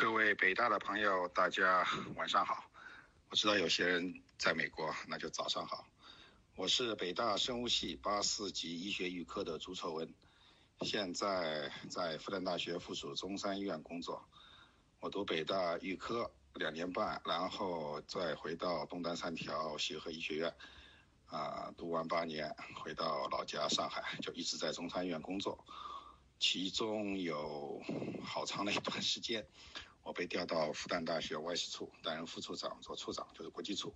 [0.00, 2.64] 各位北大的朋友，大家晚上好。
[3.28, 5.86] 我知道有些人在美国，那就早上好。
[6.56, 10.14] 我是北大生物系八四级医学预科的朱丑文，
[10.80, 14.26] 现在在复旦大学附属中山医院工作。
[15.00, 20.54] 我读北大预科两年半，然后再回到东单三条协和医学院，
[21.26, 25.62] 啊，读完八年，回到老家上海，就一直在中山医院工作。
[26.38, 27.82] 其中有
[28.24, 29.46] 好长的一段时间，
[30.02, 33.94] 我被调到复旦大学外事处担任副处长，做处长就是国际处，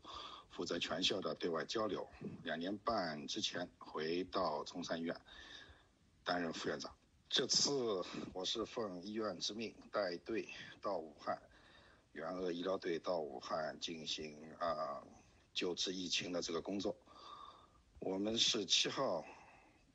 [0.50, 2.08] 负责全校的对外交流。
[2.42, 5.20] 两年半之前回到中山医院
[6.22, 6.94] 担任副院长。
[7.28, 10.48] 这次我是奉医院之命带队
[10.80, 11.42] 到武汉，
[12.12, 15.02] 援鄂医疗队到武汉进行啊
[15.52, 16.96] 救治疫情的这个工作。
[17.98, 19.24] 我们是七号。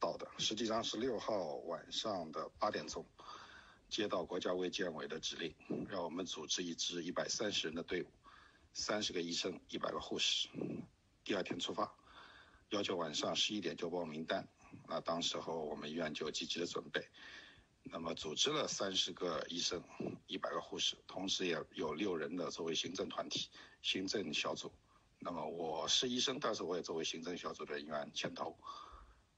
[0.01, 3.05] 到的实际上是六号晚上的八点钟，
[3.89, 5.53] 接到国家卫健委的指令，
[5.89, 8.07] 让我们组织一支一百三十人的队伍，
[8.71, 10.47] 三十个医生，一百个护士，
[11.23, 11.91] 第二天出发，
[12.69, 14.47] 要求晚上十一点就报名单。
[14.87, 17.03] 那当时候我们医院就积极的准备，
[17.83, 19.83] 那么组织了三十个医生，
[20.27, 23.49] 一百个护士，同时也有六人的作为行政团体、
[23.81, 24.71] 行政小组。
[25.17, 28.55] 那么我是医生，但是我也作为行政小组的人员牵头。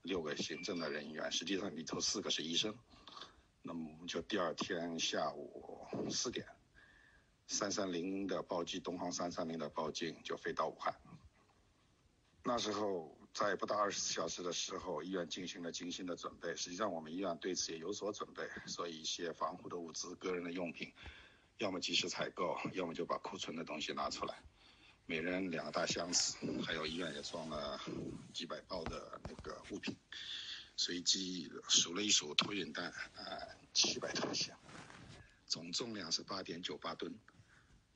[0.03, 2.75] 六个行政的人员，实际上里头四个是医生。
[3.64, 6.48] 那么我们就第二天下午四点，
[7.48, 10.94] 三三零的包机，东方三三零的包机就飞到武汉。
[12.44, 16.56] 那时候在不到二十四小时的时候，医院进行了精心的准备。
[16.56, 20.92] 实际上我们医院对此也有所准备，所以一些防护的物资、个人的用品，
[21.59, 24.42] 要么及时采购，要么就把库存的东西拿出来。
[25.06, 27.80] 每人两个大箱子，还有医院也装了
[28.34, 29.96] 几百包的那个物品，
[30.84, 33.38] 随机数了一数托运单，啊，
[33.72, 34.58] 七百多箱，
[35.46, 37.16] 总重量是八点九八吨。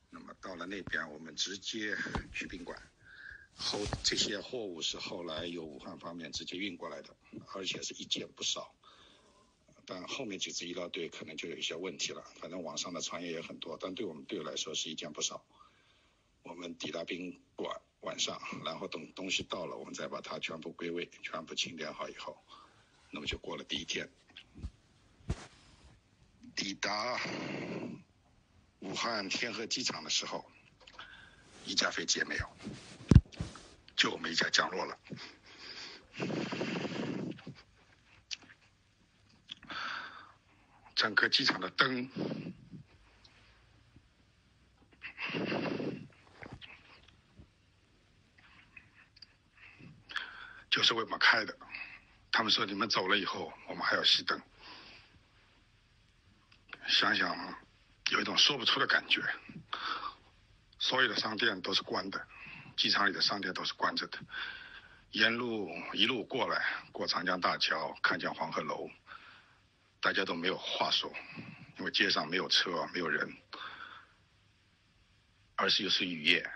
[0.08, 1.96] 那么到了那边，我们直接
[2.32, 2.80] 去宾馆，
[3.56, 7.16] 后这些货物是后来由武汉方面直接运过来的，
[7.54, 8.72] 而且是一件不少。
[9.84, 15.44] 但后面几支医疗队可能就有一些问题了，反正网上的传言也很多，但对我们队来说是一件不少。
[16.44, 22.40] 我们抵达宾馆晚上，然后等东西到了，我们再把它全部归位，全部清点好以后，
[23.10, 24.08] 那么就过了第一天。
[26.54, 27.20] 抵达
[28.80, 30.50] 武汉天河机场的时候，
[31.64, 32.50] 一架飞机也没有，
[33.94, 34.98] 就我们一架降落了。
[40.94, 42.10] 整个机场的灯。
[50.70, 51.56] 就是为我们开的，
[52.36, 54.38] 他们说你们走了以后，我们还要熄灯。
[56.86, 57.34] 想想，
[58.10, 59.22] 有一种说不出的感觉。
[60.78, 62.28] 所有的商店都是关的，
[62.76, 64.18] 机场里的商店都是关着的。
[65.12, 68.90] 沿路一路过来，过长江大桥，看见黄鹤楼，
[70.02, 71.10] 大家都没有话说，
[71.78, 73.34] 因为街上没有车，没有人，
[75.54, 76.46] 而是又是雨夜，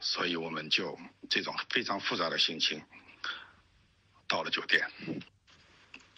[0.00, 0.98] 所以我们就
[1.28, 2.82] 这种非常复杂的心情。
[4.30, 4.88] 到了酒店，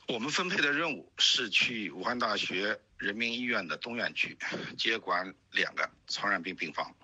[0.07, 4.37] 我们分配的任务是去武汉大学人民医院的东院区
[4.77, 6.95] 接管两个传染病病房。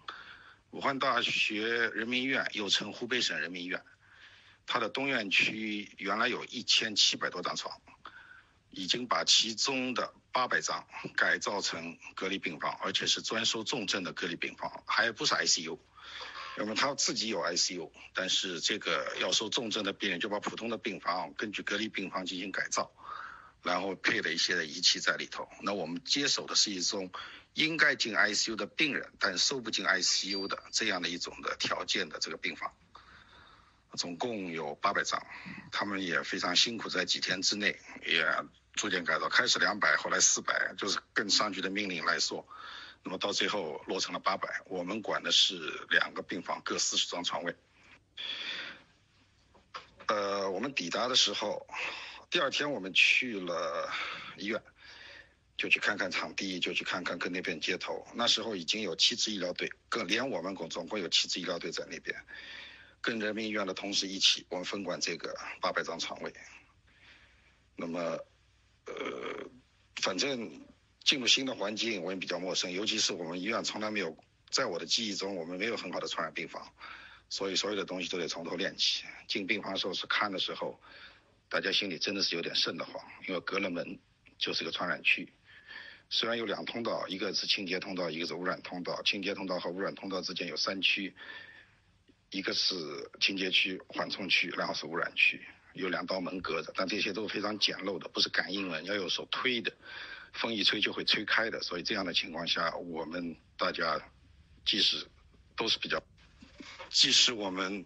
[0.70, 3.82] 武汉大学人民医院又称湖北省人民医院，
[4.66, 7.80] 它的东院区原来有一千七百多张床，
[8.68, 10.86] 已经把其中的八百张
[11.16, 15.78] 改造成隔离病房，而且是专收重症的隔离病房，还有不少 ICU。
[16.58, 22.90] 那么他自己有 ICU，但是这个要收重症的病人，就把普通的病房根据隔离病房进行改造，
[23.62, 25.48] 然后配了一些的仪器在里头。
[25.62, 27.12] 那我们接手的是一种
[27.54, 32.72] 应该进 ICU 的病人，但收不进 ICU 的这样的一种的条件的这个病房，
[33.96, 35.24] 总共有八百张，
[35.70, 38.26] 他们也非常辛苦，在几天之内也
[38.74, 42.48] 逐渐改造，开始两百，后来四百，就是跟上级的命令来说。
[43.04, 45.56] 那么到最后落成了八百，我们管的是
[45.88, 47.54] 两个病房，各四十张床位。
[50.08, 51.66] 呃，我们抵达的时候，
[52.28, 53.88] 第二天我们去了
[54.36, 54.60] 医院，
[55.56, 58.06] 就去看看场地，就去看看跟那边接头。
[58.14, 62.14] 那时候已经有七支医疗队，跟连我们共总共有七支医疗队在那边，
[63.00, 66.32] 跟人民医院的同事一起，我们分管这个八百张床位。
[67.76, 68.00] 那么，
[68.86, 68.94] 呃，
[70.02, 70.66] 反正。
[71.08, 74.14] 进入新的环境，我也比较陌生，尤其是我们医院从来没有，
[74.50, 76.70] 在我的记忆中，我们没有很好的传染病房，
[77.30, 79.06] 所以所有的东西都得从头练起。
[79.26, 80.78] 进病房的时候是看的时候，
[81.48, 83.98] 大家心里真的是有点瘆得慌，因为隔了门
[84.36, 85.32] 就是个传染区。
[86.10, 89.00] 虽然有两通道，一个是清洁通道，一个是污染通道。
[89.02, 91.14] 清洁通道和污染通道之间有三区，
[92.28, 95.40] 一个是清洁区、缓冲区，然后是污染区，
[95.72, 96.70] 有两道门隔着。
[96.76, 99.72] 但这些都是非常简陋的，不是感应门，要用手推的，
[100.40, 101.60] 风一吹就会吹开的。
[101.60, 104.00] 所以这样的情况下，我们大家
[104.64, 105.06] 即使
[105.56, 106.02] 都是比较，
[106.88, 107.84] 即使我们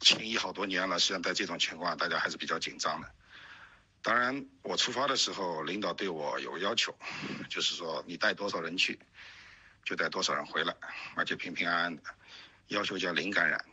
[0.00, 3.10] 情谊好多年了，实际上在这种情况，大家还是比较紧张的。
[4.00, 6.96] 当然，我出发的时候，领导对我有要求，
[7.50, 8.98] 就是说你带多少人去，
[9.84, 10.74] 就带多少人回来，
[11.16, 12.02] 而且平平安安的，
[12.68, 13.64] 要求叫零感染，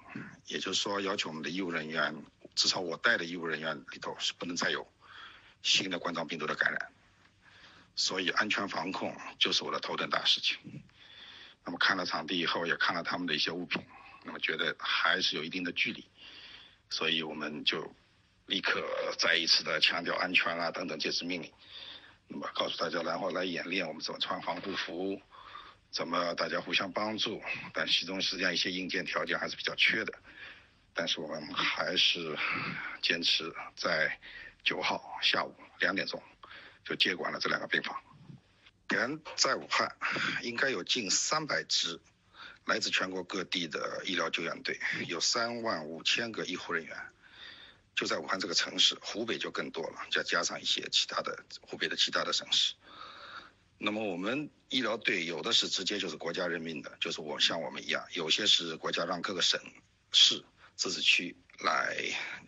[0.48, 2.16] 也就是说要求我们的医务人员，
[2.56, 4.86] 至少我带的医务人员里头是不能再有
[5.62, 6.92] 新的冠状病毒的感染，
[7.95, 10.57] 所以安全防控就是我的头等大事情。
[11.65, 13.81] 那么看了场地以后，也看了他们的一些物品，
[14.24, 16.06] 那么觉得还是有一定的距离，
[16.89, 17.95] 所以我们就。
[18.47, 18.80] 立刻
[19.18, 21.51] 再一次的强调安全啊等等这是命令，
[22.27, 25.19] 那么告诉大家，然后来演练我们怎么穿防护服，
[25.89, 27.42] 怎么大家互相帮助。
[27.74, 30.13] 但其中实际上一些硬件条件还是比较缺的，
[30.94, 32.38] 但是我们还是
[33.01, 34.15] 坚持在
[34.63, 36.21] 九号下午两点钟
[36.86, 38.02] 就接管了这两个病房。
[38.92, 39.94] 原在武汉
[40.44, 42.00] 应该有近三百支
[42.66, 46.96] 来自全国各地的医疗救援队，有三万五千个医护人员。
[47.96, 52.76] 就在武汉这个城市，湖北就更多了，再加上一些其他的湖北的其他的省市。
[53.78, 59.60] 那么我们医疗队有的是直接就是国家任命的，就是我像我们一样；有些是国家让各个省
[60.12, 60.44] 市
[60.76, 61.96] 自治区来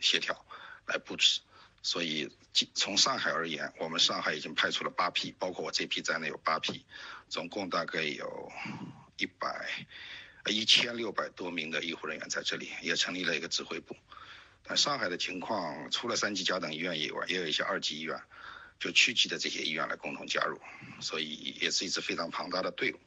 [0.02, 0.46] 协调、
[0.86, 1.40] 来布置。
[1.88, 2.30] 所以
[2.74, 6.86] 从上海而言，我们上海已经派出了八批，包括我这批在内有八批，
[7.30, 8.52] 总共大概有
[9.16, 9.70] 一百
[10.48, 13.96] 一千六百多名的医护人员在这里，也成立了一个指挥部。
[14.64, 18.22] 但上海的情况，除了三级甲等医院以外，也有一些二级医院，
[18.82, 20.60] 就区级的这些医院来共同加入，
[21.00, 23.00] 所以也是一支非常庞大的队伍。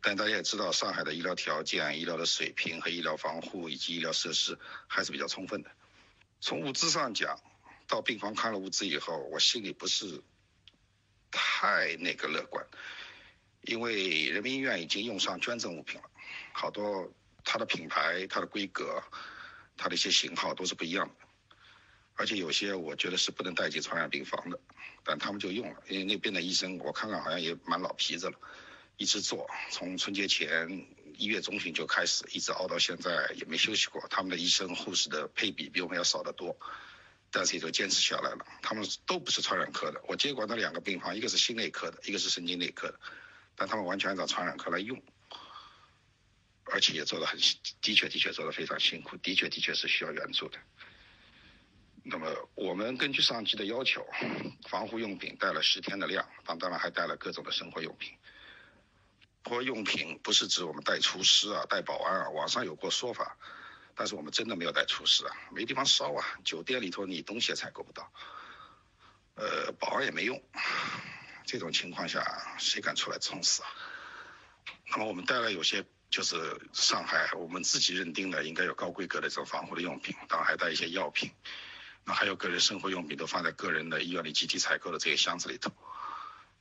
[0.00, 5.70] 但大家也知道，上海的医疗条件、医疗的水平和医疗防护以及医疗设施还是比较充分的。
[6.40, 7.38] 从物资上讲，
[7.90, 10.22] 到病房看了物资以后，我心里不是
[11.30, 12.64] 太那个乐观，
[13.62, 16.10] 因为人民医院已经用上捐赠物品了，
[16.52, 17.12] 好多
[17.44, 19.02] 它的品牌、它的规格。
[19.82, 21.14] 它的一些型号都是不一样的，
[22.12, 24.60] 而且有些我觉得是不能带进传染病房的，
[25.02, 28.38] 但他们就用了，因为那边的医生我看看好像也蛮老皮子了，
[28.98, 30.86] 一直做，从春节前
[31.16, 34.06] 一月中旬就开始，一直熬到现在也没休息过。
[34.10, 36.54] 他们的医生护士的配比比我们要少得多，
[37.30, 38.46] 但是也都坚持下来了。
[38.62, 43.00] 他们都不是传染科的，我接管的两个病房，一个是心内科的，一个是神经内科的，
[43.54, 45.00] 但他们完全按照传染科来用。
[46.72, 47.36] 而且也做得很，
[47.82, 50.58] 的确的确做得非常辛苦，的确的确是需要援助的。
[52.04, 54.06] 那么我们根据上级的要求，
[54.68, 58.16] 防护用品带了十天的量，当当然还带了各种的生活用品。
[59.44, 63.36] 生活用品不是指我们带厨师啊、带保安啊，网上有过说法，
[64.00, 68.10] 但是我们真的没有带厨师啊，没地方烧啊，酒店里头你东西也采购不到，
[69.34, 70.42] 呃，保安也没用，
[71.44, 73.68] 这种情况下谁敢出来撑死啊？
[74.88, 75.84] 那么我们带了有些。
[76.10, 81.30] 就是上海我们自己认定的应该有高规格的这种防护的用品，当然还带一些药品，
[82.02, 85.70] 那还有个人生活用品都放在个人的医院里集体采购的这个箱子里头。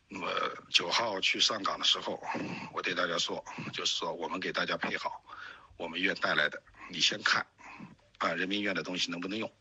[0.08, 0.30] 那么
[0.70, 2.24] 九号去上岗的时候，
[2.72, 5.20] 我对大家说，就是说我们给大家配好
[5.78, 7.46] 我们医院带来的，你先看
[8.18, 9.52] 啊，人民医院的东西能不能用，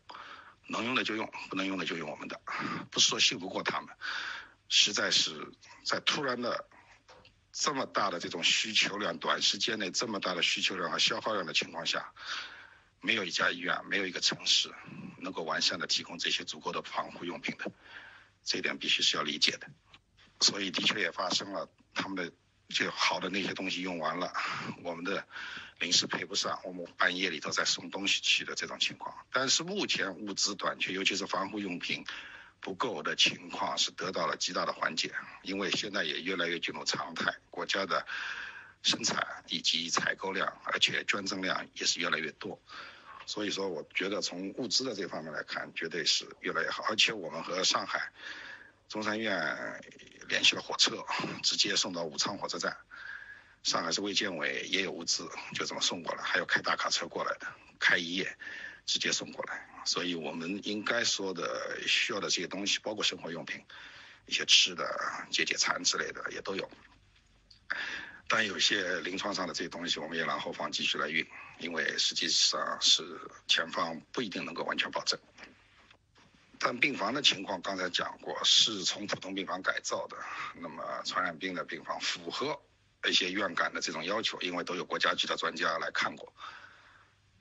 [0.67, 2.41] 能用的就用，不能用的就用我们的，
[2.91, 3.95] 不是说信不过他们，
[4.67, 5.51] 实在是
[5.83, 6.65] 在突然的。
[7.51, 12.13] 这么大的这种需求量，短时间内这么大的需求量和消耗量的情况下，
[13.01, 14.71] 没有一家医院，没有一个城市
[15.17, 17.69] 能够完善的提供这些足够的防护用品的，
[18.45, 19.67] 这一点必须是要理解的。
[20.39, 22.31] 所以的确也发生了他们的
[22.69, 24.31] 就好的那些东西用完了，
[24.83, 25.27] 我们的
[25.79, 29.15] 临时配不上，我们半夜里头再送东西去的这种情况。
[29.31, 32.05] 但是目前物资短缺，尤其是防护用品。
[32.61, 38.05] 不够的情况是得到了极大的缓解，因为现在也越来越进入常态，国家的
[38.83, 42.61] 生产以及采购量，而且捐赠量也是越来越多，
[43.25, 46.83] 所以说我觉得从物资的这方面来看，绝对是越来越好。
[46.89, 48.11] 而且我们和上海
[48.89, 49.81] 中山医院
[50.27, 51.05] 联系了火车，
[51.41, 52.75] 直接送到武昌火车站，
[53.63, 57.47] 上海市卫健委也有物资，就这么送过来，还有开大卡车过来的，
[57.79, 58.37] 开一夜。
[58.85, 63.63] 直接送过来，所以我们应该说的需要的这些东西，包括生活用品、
[64.25, 64.83] 一些吃的、
[65.29, 66.67] 解解馋之类的也都有。
[68.27, 71.23] 但有些临床上的这些东西，我们也让后方继续来运，
[71.59, 73.03] 因为实际上是
[73.47, 75.19] 前方不一定能够完全保证。
[76.57, 80.17] 但病房的情况刚才讲过，是从普通病房改造的，
[80.55, 82.59] 那么传染病的病房符合
[83.07, 86.33] 一些院感的这种要求，因为都有国家级的专家来看过。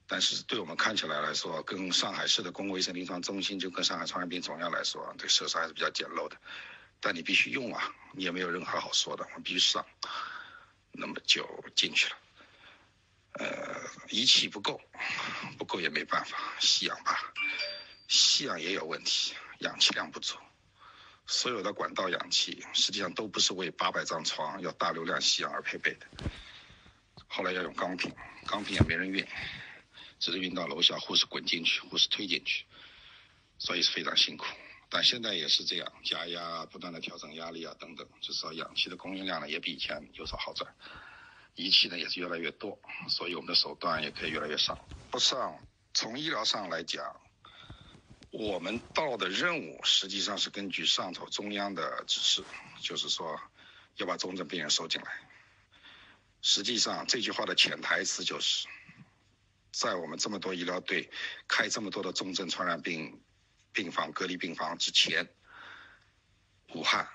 [0.06, 6.36] 但是对我们看起来来说，跟上海市的公共卫生临床中心，就跟上海传染病总院来说，这设施还是比较简陋的。
[7.00, 9.84] 但你必须用啊，你也没有任何好说的，我必须上，
[10.92, 11.46] 那么就
[11.76, 12.16] 进去了。
[13.32, 14.80] 呃，仪器不够，
[15.58, 17.32] 不够也没办法，吸氧吧，
[18.08, 20.36] 吸氧也有问题，氧气量不足。
[21.28, 26.06] 所有的管道氧气实际上都不是为八百张床要大流量吸氧而配备的。
[27.28, 28.12] 后来要用钢瓶，
[28.46, 29.24] 钢瓶也没人运。
[30.18, 32.64] 只是运到楼下，护士滚进去，护士推进去，
[33.56, 34.46] 所以是非常辛苦。
[34.88, 40.74] 但现在也是这样，加压，不断的调整压力啊，等等，至少氧气的供应量呢也比以前有所好转，
[41.54, 42.76] 仪器呢也是越来越多，
[43.08, 44.76] 所以我们的手段也可以越来越上。
[45.08, 45.56] 不上，
[45.94, 47.04] 从医疗上来讲，
[48.38, 52.44] 我们到的任务实际上是根据上头中央的指示，
[52.80, 53.40] 就是说
[53.96, 55.28] 要把重症病人收进来。
[56.40, 58.68] 实际上这句话的潜台词就是。
[59.70, 61.08] 在我们这么多医疗队
[61.46, 63.20] 开这么多的重症传染病
[63.72, 65.28] 病房、隔离病房之前，
[66.74, 67.08] 武汉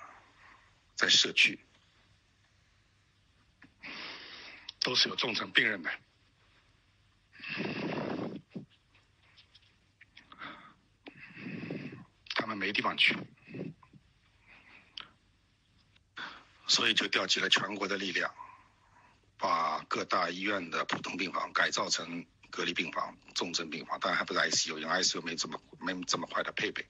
[0.96, 1.60] 在社区
[4.80, 5.92] 都是有重症病人的，
[12.44, 13.18] 他们没地方去，
[16.68, 18.36] 所以就调集了全国的力量，
[19.38, 22.26] 把各大医院的普通病房改造成。
[22.56, 26.86] 隔离病房、重症病房，当然还不是 ICU，因为 ICU 没这么没这么快的配备。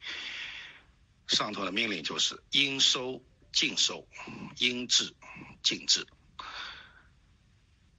[1.26, 4.06] 上头的命令就是应收尽收，
[4.58, 5.16] 应治
[5.62, 6.06] 尽治，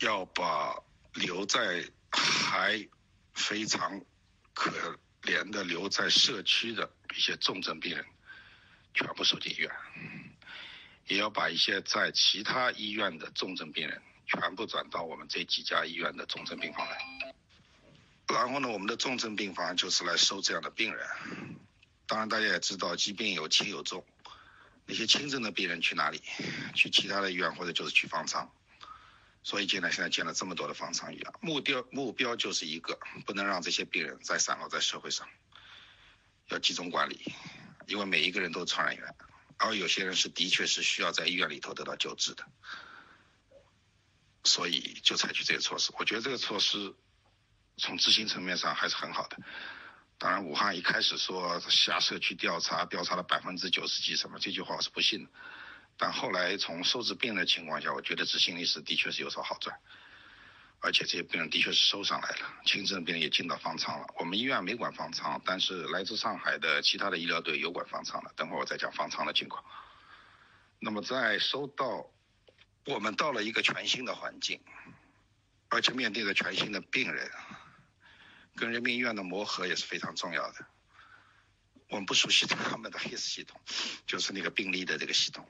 [0.00, 0.76] 要把
[1.14, 2.86] 留在还
[3.32, 4.04] 非常
[4.52, 8.04] 可怜的留在社区的一些重症病人
[8.92, 9.70] 全部收进医院，
[11.06, 16.98] 也要把一些在其他医院的重症病人全部转到我们这几家医院的重症病房来。
[18.26, 21.06] 然后呢，我们的重症病房就是来收这样的病人。
[22.06, 24.04] 当然，大家也知道，疾病有轻有重，
[24.86, 26.22] 那些轻症的病人去哪里？
[26.74, 28.50] 去其他的医院或者就是去方舱。
[29.42, 35.28] 所以，现在现在建了这么多的方舱医院，目标目标就是一个，不能让这些病人再散落在社会上，
[36.54, 37.20] 要集中管理，
[37.86, 39.14] 因为每一个人都是传染源，
[39.58, 42.46] 而有些人是的确是需要在医院里头得到救治的，
[44.44, 45.92] 所以就采取这个措施。
[45.98, 46.94] 我觉得这个措施。
[47.76, 49.36] 从执行层面上还是很好的。
[50.16, 55.30] 当然，武汉一开始说下社区调查，调查了百分之九十几什么，这句话我是不信的。
[55.96, 59.76] 但后来从收治病的情况下，我觉得执行力是的确是有所好转，
[60.84, 64.06] 而且这些病人的确是收上来了，轻症病人也进到方舱了。
[64.18, 68.30] 我们医院没管方舱，但是来自上海的其他的医疗队有管方舱的。
[68.36, 69.64] 等会儿我再讲方舱的情况。
[70.78, 72.06] 那么在收到，
[72.84, 74.60] 我们到了一个全新的环境，
[75.70, 77.30] 而且面对着全新的病人。
[78.54, 80.66] 跟人民医院的磨合也是非常重要的。
[81.88, 83.60] 我们不熟悉他们的 HIS 系统，
[84.06, 85.48] 就是那个病历的这个系统。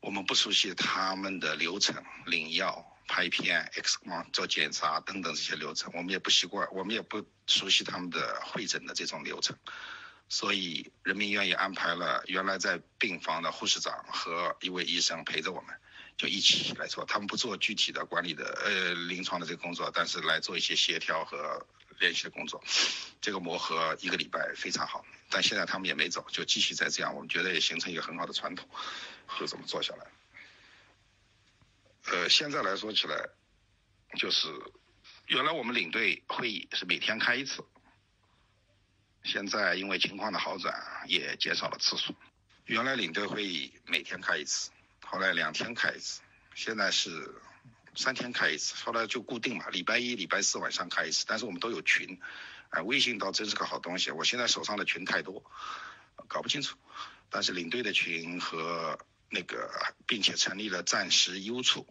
[0.00, 9.56] 我们不熟悉他们的流程，领药、拍片、X 光、做检查等等这些流程，我们也不习惯，我们也不熟悉他们的会诊的这种流程。
[10.28, 15.74] 所以人民医院也安排了原来在病房的护士长和一位医生陪着我们，
[16.16, 17.04] 就一起来做。
[17.04, 21.66] 他们不做具体的管理的呃临床的这个工作，但是来做一些协调和。
[21.98, 22.62] 联系的工作，
[23.22, 28.68] 这个磨合一个礼拜非常好，但现在他们也没走，就继续在这样，我们觉得也形成一个很好的传统，
[29.40, 30.06] 就这么做下来。
[32.12, 33.28] 呃，现在来说起来，
[34.18, 34.48] 就是
[35.26, 37.64] 原来我们领队会议是每天开一次，
[39.24, 40.74] 现在因为情况的好转，
[41.06, 42.14] 也减少了次数。
[42.64, 44.70] 原来领队会议每天开一次，
[45.04, 46.20] 后来两天开一次，
[46.54, 47.34] 现在是。
[47.98, 51.24] 三天开一次，后来就固定嘛，礼拜一、礼拜四晚上开一次。
[51.26, 52.20] 但是我们都有群，
[52.68, 54.10] 哎，微信倒真是个好东西。
[54.10, 55.42] 我现在手上的群太多，
[56.28, 56.76] 搞不清楚。
[57.30, 58.98] 但是领队的群和
[59.28, 59.70] 那个，
[60.06, 61.86] 并且成立了暂时医务处，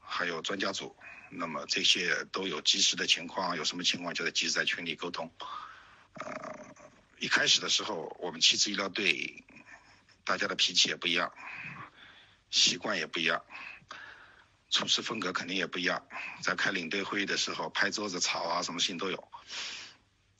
[0.00, 0.96] 还有专家组，
[1.30, 5.30] 那么这些都有及时的情况，有什么情况就在及时在群里沟通。
[6.14, 6.74] 呃，
[7.18, 9.44] 一开始的时候，我们七支医疗队，
[10.24, 11.32] 大家的脾气也不一样，
[12.50, 13.44] 习惯也不一样。
[14.70, 16.06] 处事风格肯定也不一样，
[16.42, 19.28] 在开领队会议的时候，拍桌子吵啊，什么事情都有。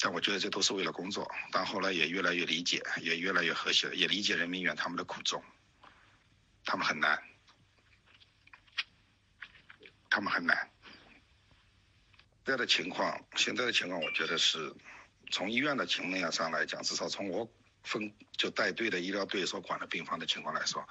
[0.01, 1.31] 但我觉得这都是为了工作。
[1.51, 5.43] 但后来也越来越理解，也越来越和谐，也理解人民医院他们的苦衷。
[6.69, 7.19] 他们很难，
[10.11, 10.71] 他们很难。
[12.45, 14.75] 现在的情况，现在的情况，我觉得是
[15.31, 17.51] 从医院的情况上来讲，至少从我
[17.85, 20.87] 分就带队的医疗队所管的病房的情况来说，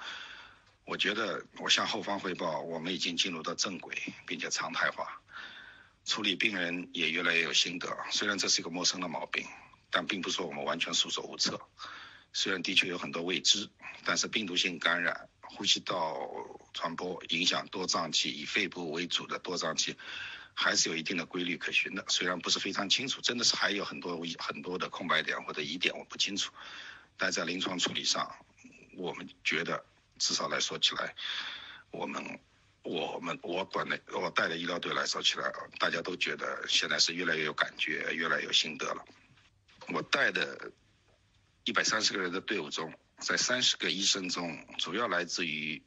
[0.84, 3.94] 我觉得我向后方汇报，我们已经进入到正轨，
[4.26, 5.20] 并且常态化，
[6.04, 7.96] 处理病人也越来越有心得。
[8.10, 9.46] 虽然这是一个陌生的毛病，
[9.92, 11.60] 但并不是说我们完全束手无策。
[12.32, 13.70] 虽然的确有很多未知，
[14.04, 16.30] 但是病毒性感染、呼吸道
[16.72, 19.96] 传播影响多脏器，以肺部为主的多脏器。
[20.60, 26.52] 还是有一定的规律可循的，虽然不是非常清楚，真的是还有很多很多的空白点或者疑点我不清楚，
[27.16, 28.28] 但在临床处理上，
[28.96, 29.84] 我们觉得
[30.18, 31.14] 至少来说起来，
[31.92, 32.40] 我们
[32.82, 39.04] 我们我管的我带的医疗队来说起来，大家都觉得现在是越来越有感觉，越来越有心得了。
[39.94, 40.72] 我带的
[41.62, 45.82] 一百三十个人的队伍中，在三十个医生中，主要来自于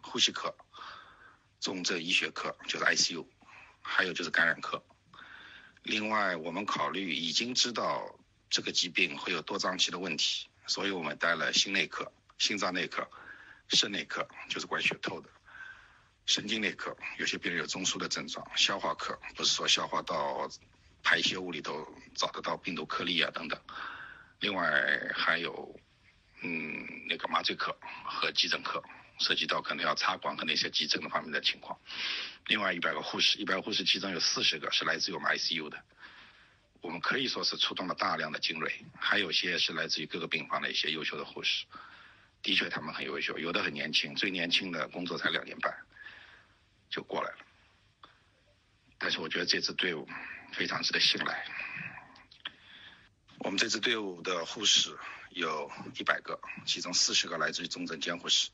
[0.00, 0.54] 呼吸科、
[1.60, 3.26] 重症医学科，就是 ICU。
[3.90, 4.84] 还有就是感染科，
[5.82, 8.20] 另外我们考虑已经知道
[8.50, 13.08] 这个疾病会有多脏器的问题，所以我们带了心内科、心脏内科、
[13.68, 15.30] 肾内科，就是管血透的；
[16.26, 20.46] 神经内科，有些病人有中枢的症状；消化科，不是说消化道
[21.02, 23.58] 排泄物里头找得到病毒颗粒啊等等；
[24.40, 25.74] 另外还有
[26.42, 28.82] 嗯那个麻醉科和急诊科。
[29.20, 31.76] 涉及到可能要插管和那些急诊的方面的情况，
[32.46, 35.82] 另外一百个护士，一百个护士其中有四十个是来自于我们 ICU 的，
[36.80, 41.66] 我们可以说是出动了大量的精锐，还有些是来自于各个病房的一些优秀的护士，
[42.42, 45.76] 的确他们很优秀，有的很年轻，最年轻的工作才两年半
[46.88, 47.38] 就过来了，
[48.98, 50.08] 但是我觉得这支队伍
[50.52, 51.44] 非常值得信赖，
[53.40, 54.96] 我们这支队伍的护士
[55.38, 58.50] 有一百个，其中四十个来自于重症监护室。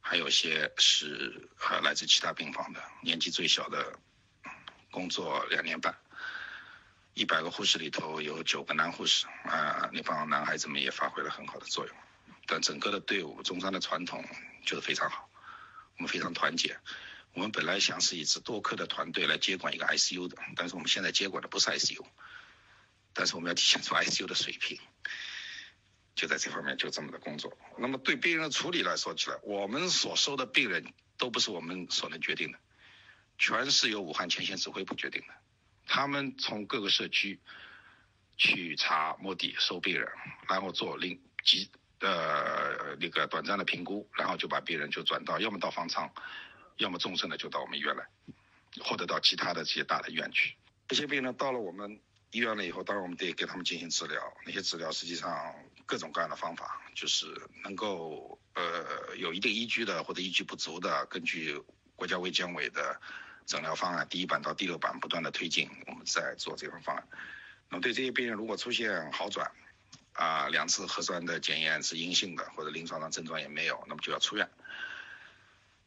[0.00, 3.96] 还有些是呃来自其他病房的，年纪最小的，
[4.90, 5.96] 工作两年半，
[7.14, 11.96] 一百个护士里头有九个男护士啊，那帮男孩子们也发挥了很好的作用。
[12.46, 14.24] 但整个的队伍，中山的传统
[14.66, 15.30] 就是非常好，
[15.96, 16.76] 我们非常团结。
[17.34, 22.04] 我们本来想是一支多科的团队来接管一个 ICU 的，但是我们现在接管的不是 ICU，
[23.12, 24.80] 但是我们要体现出 ICU 的水平。
[26.14, 27.56] 就在这方面就这么的工作。
[27.78, 32.58] 那么对病人的处理来说起来，我们所收的病人都不是我们所能决定的，
[33.38, 35.34] 全是由武汉前线指挥部决定的。
[35.86, 37.40] 他们从各个社区
[38.36, 40.08] 去查摸底收病人，
[40.48, 41.70] 然后做临急
[42.00, 46.12] 呃那个短暂的评估，然后就把病人就转到要么到方舱，
[46.76, 48.06] 要么重症的就到我们医院来，
[48.84, 50.54] 或者到其他的这些大的医院去。
[50.88, 54.22] 这些病人到了我们医院了以后，当然我们得给他们进行治疗。
[54.44, 55.54] 那些治疗实际上。
[55.90, 57.26] 各种各样的方法，就是
[57.64, 61.60] 能够呃有一定依据的或者依据不足的，根据
[61.96, 63.00] 国家卫健委的
[63.44, 67.08] 诊疗方案第一版到第六版不断的推进，我们在做这份方案。
[67.68, 69.50] 那么对这些病人如果出现好转，
[70.12, 74.48] 啊两次核酸的检验是阴性的，或者临床上症状也没有，那么就要出院。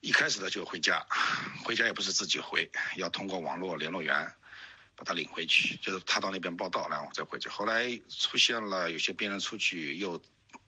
[0.02, 1.02] 一开始的就回家，
[1.64, 4.34] 回家也不是自己回，要通过网络联络员。
[5.04, 7.50] 把他领回去，就是他到那边报道，然后我再回去。
[7.50, 10.22] 后来出现了有些病人出去又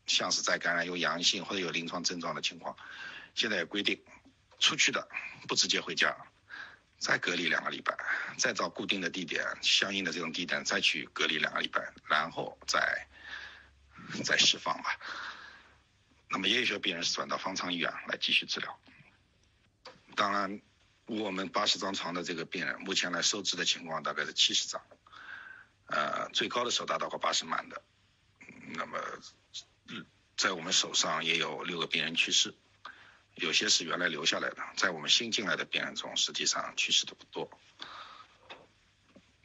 [0.06, 2.76] 像是再感染有阳性或者有临床症状的情况，
[3.34, 3.98] 现在也规定，
[4.60, 5.08] 出去的
[5.48, 6.14] 不直接回家，
[6.98, 7.96] 再隔离两个礼拜，
[8.38, 13.08] 再找固定的地点，相应的这种地点再去隔离两个礼拜，然后再
[14.26, 15.00] 再释放吧。
[16.30, 18.78] 那么也有些病人是转到方舱医院来继续治疗，
[20.16, 20.60] 当然。
[21.06, 24.82] 我们八十张床的这个病人，目前来收治的情况大概是七十张，
[25.86, 27.82] 呃，最高的时候达到过八十满的。
[28.74, 29.00] 那么，
[30.36, 32.56] 在我们手上也有六个病人去世，
[33.36, 37.50] 有些是原来留下来的，在我们新进来的病人中，实际上去世的不多。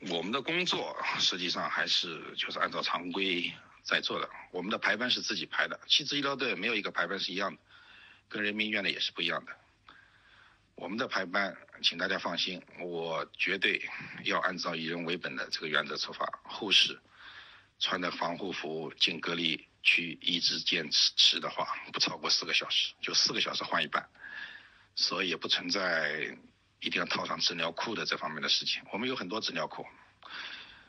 [0.09, 7.61] 我们的工作实际上还是就是按照常规在做的，我们的排班是自己排的，七支医疗队没有一个排班是一样的，
[8.31, 9.53] 跟人民医院的也是不一样的。
[10.81, 13.87] 我们的排班，请大家放心，我绝对
[14.25, 16.25] 要按照以人为本的这个原则出发。
[16.45, 16.99] 护士
[17.79, 24.09] 穿的防护服进隔离区一直坚持持的话，不超过四个小时，就四个小时换一班，
[24.95, 26.35] 所以也不存在
[26.81, 28.83] 一定要套上纸尿裤的这方面的事情。
[28.91, 29.87] 我们有很多纸尿裤，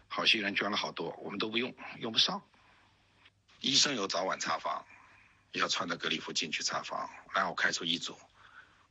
[0.07, 2.41] 好心人捐了好多，我们都不用，用不上。
[3.59, 4.85] 医生有早晚查房，
[5.51, 8.17] 要穿着隔离服进去查房，然后开出医嘱。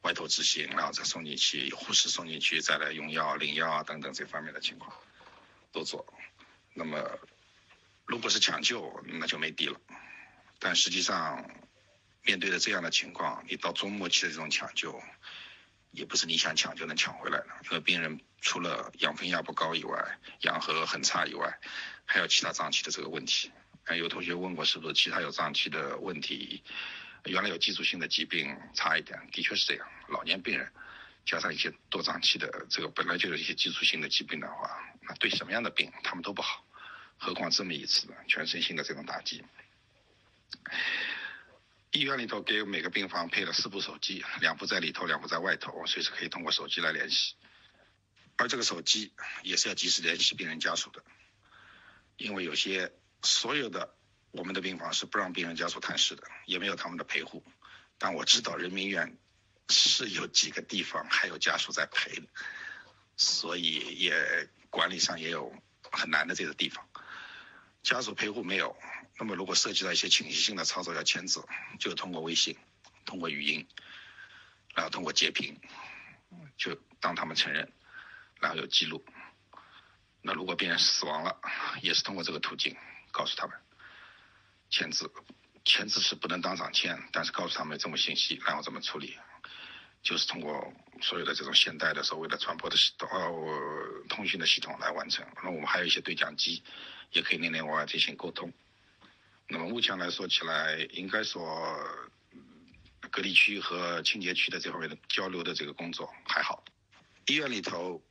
[0.02, 4.92] 外头执行，然后再送进去，护士送进去，再来用药、领药啊等等这方面的情况
[5.72, 6.06] 都做。
[6.72, 7.18] 那么，
[8.06, 9.80] 如果是抢救，那就没底了。
[10.58, 11.50] 但实际上，
[12.22, 15.02] 面对着这样的情况，你到中末期的这种抢救，
[15.90, 21.58] 也不是你想抢就能抢回来的，因为病人除了氧分压不高以外，氧合很差以外，
[22.04, 23.50] 还有其他脏器的这个问题。
[23.96, 26.62] 有同学问过是不是其他有脏器的问题，
[27.24, 29.86] 原来有基础性的疾病差一点，的确是这样。
[30.08, 30.72] 老年病人
[31.26, 36.64] 加上一些多脏器的这个本来就有一些基础性的疾病的话，那对什么样的病他们都不好，
[37.18, 39.44] 何况这么一次全身性的这种打击。
[41.92, 47.34] 医院里头给每个病房配了四部手机，两部在里头，两部在外头，我随时可以通过手机来联系。
[48.36, 51.04] 而这个手机也是要及时联系病人家属的，
[52.16, 53.94] 因为有些所有的
[54.30, 57.44] 我们的病房是不让病人家属探视的，也没有他们的陪护。
[57.98, 59.18] 但我知道人民医院
[59.68, 62.26] 是有几个地方还有家属在陪的，
[63.16, 65.52] 所以也管理上也有
[65.90, 66.88] 很难的这个地方，
[67.82, 68.76] 家属陪护没有。
[69.18, 71.44] 那么，如果涉及到一些侵袭性的操作要签字，
[71.78, 72.56] 就通过微信，
[73.04, 73.68] 通过语音，
[74.74, 75.60] 然后通过截屏，
[76.56, 77.70] 就当他们承认，
[78.40, 79.04] 然后有记录。
[80.22, 81.38] 那如果病人死亡了，
[81.82, 82.74] 也是通过这个途径
[83.12, 83.54] 告诉他们
[84.70, 85.10] 签字。
[85.62, 89.14] 签字是不能当场签，但是告诉他们这么信息，然后怎么处理，
[90.02, 95.24] 就是通过所有的这种现代的所谓的传播的系统、呃通讯的系统来完成。
[95.42, 96.62] 那我们还有一些对讲机，
[97.12, 98.50] 也可以内内外外进行沟通。
[99.48, 101.78] 那么目前来说起来，应该说
[103.10, 106.64] 隔离区和清洁区的这方面的交流的这个工作还好。
[107.26, 108.02] 医院里头，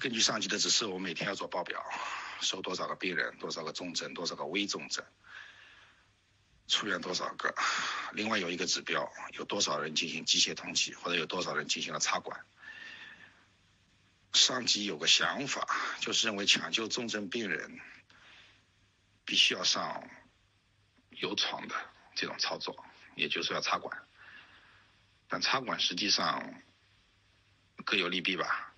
[0.00, 1.84] 根据上级的指示，我每天要做报表，
[2.40, 5.04] 收多少个病人，多少个重症，多少个危重症，
[6.72, 7.54] 出院多少个。
[8.12, 12.44] 另外有一个指标，有多少人进行机械通气，或者有多少人进行了插管。
[14.32, 15.68] 上级有个想法，
[16.00, 17.78] 就是认为抢救重症病人
[19.24, 20.02] 必须要上。
[21.20, 21.74] 有床的
[22.16, 24.02] 这种操作，也就是要插管，
[25.28, 26.62] 但插管实际上
[27.84, 28.74] 各有利弊吧，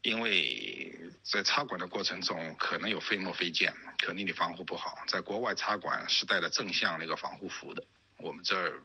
[0.00, 0.79] 因为
[1.22, 4.98] 在插管的过程中可能有飞沫飞溅，可能你防护不好。
[5.06, 7.84] 在国外插管是带了正向那个防护服的，
[8.16, 8.82] 我们这儿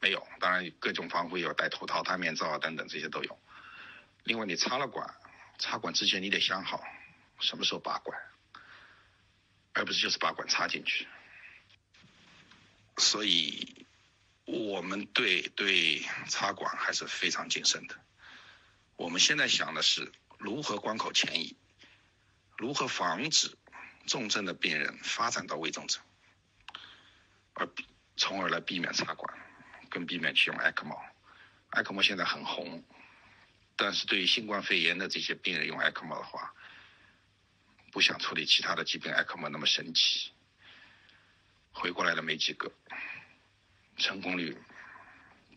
[0.00, 0.26] 没有。
[0.38, 3.38] 当然各种防护有戴头套、戴面罩等等这些都有。
[4.24, 5.12] 另外你插了管，
[5.58, 6.84] 插管之前你得想好
[7.40, 8.20] 什么时候拔管，
[9.72, 11.08] 而不是就是把管插进去。
[12.98, 13.86] 所以，
[14.44, 17.96] 我们对对插管还是非常谨慎的。
[18.96, 21.56] 我们现在想的是如何关口前移，
[22.58, 23.56] 如何防止
[24.08, 26.02] 重症的病人发展到危重症，
[27.54, 27.68] 而
[28.16, 29.38] 从而来避免插管，
[29.88, 30.98] 更避免去用 ECMO。
[31.70, 32.82] ECMO 现在很红，
[33.76, 36.52] 但是对于新冠肺炎的这些病人用 ECMO 的话，
[37.92, 40.32] 不像处理其他的疾病 ECMO 那么神奇。
[41.70, 42.72] 回过来的没几个，
[43.98, 44.56] 成功率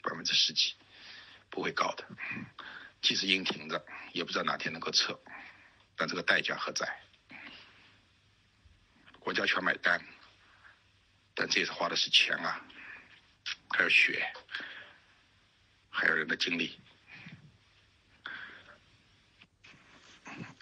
[0.03, 0.75] 百分之十几，
[1.49, 2.07] 不会高的。
[3.01, 3.83] 即使硬停着，
[4.13, 5.19] 也不知道哪天能够撤，
[5.95, 7.01] 但这个代价何在？
[9.19, 10.03] 国家全买单，
[11.35, 12.65] 但这也是花的是钱啊，
[13.69, 14.33] 还有血，
[15.89, 16.79] 还有人的精力。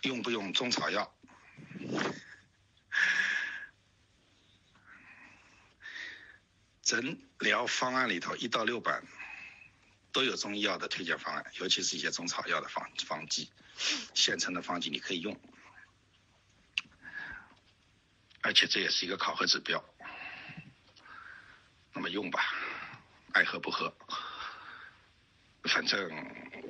[0.01, 1.15] 用不用中草药？
[6.81, 9.03] 诊疗方案里头一到六版
[10.11, 13.49] 都有中医药的推荐方案，尤其是一些中草药的方方剂，
[14.13, 15.39] 现成的方剂你可以用，
[18.41, 19.83] 而且这也是一个考核指标。
[21.93, 22.41] 那么用吧，
[23.33, 23.93] 爱喝不喝，
[25.63, 26.09] 反正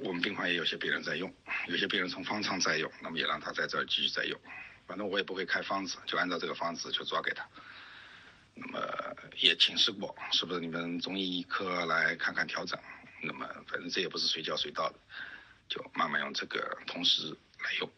[0.04, 1.34] 我们病房也有些病人在用，
[1.68, 4.40] 有些病人从方舱在用，那么也让他在这儿继续在用，
[4.88, 7.48] 反正我也不会开方子，就按照这个方子就抓给他。
[8.56, 12.78] 那么也请示过，是不是你们中医科来看看调整？
[13.22, 15.00] 那么反正这也不是随叫随到的，
[15.68, 17.92] 就慢慢用这个同时来用。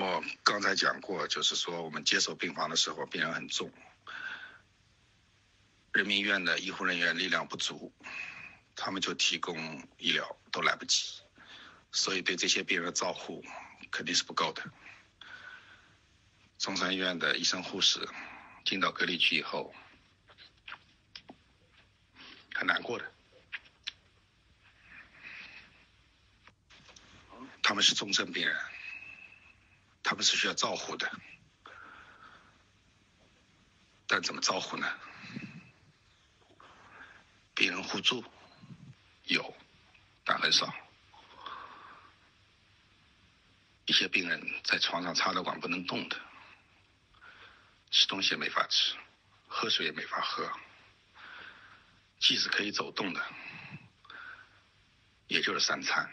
[0.00, 3.70] 我刚才讲过，就是说我们接手病房的时候，病人很重，
[5.92, 7.92] 人民医院的医护人员力量不足，
[8.74, 11.20] 他们就提供医疗都来不及，
[11.90, 13.44] 所以对这些病人的照护
[13.90, 14.62] 肯定是不够的。
[16.58, 18.08] 中山医院的医生护士。
[18.64, 19.74] 进到隔离区以后，
[22.54, 23.12] 很难过的。
[27.62, 28.56] 他们是重症病人，
[30.02, 31.10] 他们是需要照护的，
[34.06, 34.86] 但怎么照护呢？
[37.54, 38.24] 病人互助
[39.24, 39.56] 有，
[40.24, 40.74] 但很少。
[43.86, 46.20] 一些病人在床上插着管不能动的。
[47.90, 48.96] 吃东西也没法吃，
[49.46, 50.50] 喝水也没法喝。
[52.22, 53.20] 即使可以走动的，
[55.26, 56.08] 也就是三餐，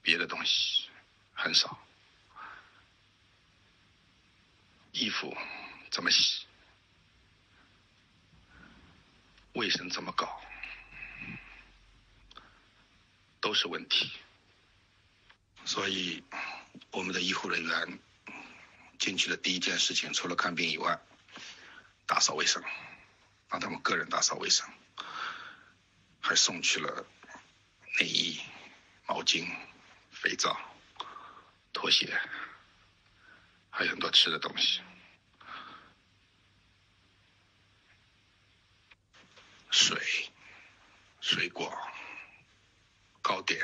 [0.00, 0.88] 别的东西
[1.34, 1.76] 很少。
[4.92, 5.36] 衣服
[5.90, 6.46] 怎么洗？
[9.54, 10.40] 卫生怎么搞？
[13.40, 14.12] 都是问题。
[15.64, 16.22] 所以，
[16.92, 17.98] 我们的医护人员
[19.00, 20.96] 进去的第一件事情，除了看病以外，
[22.06, 22.62] 打扫卫生，
[23.52, 24.66] 让他们个人打扫卫生，
[26.20, 27.06] 还送去了
[28.00, 28.40] 内衣、
[29.06, 29.46] 毛巾、
[30.10, 30.58] 肥皂、
[31.72, 32.18] 拖鞋。
[33.74, 34.80] 还有很多吃的东西，
[39.70, 39.98] 水、
[41.22, 41.74] 水果、
[43.22, 43.60] 糕点，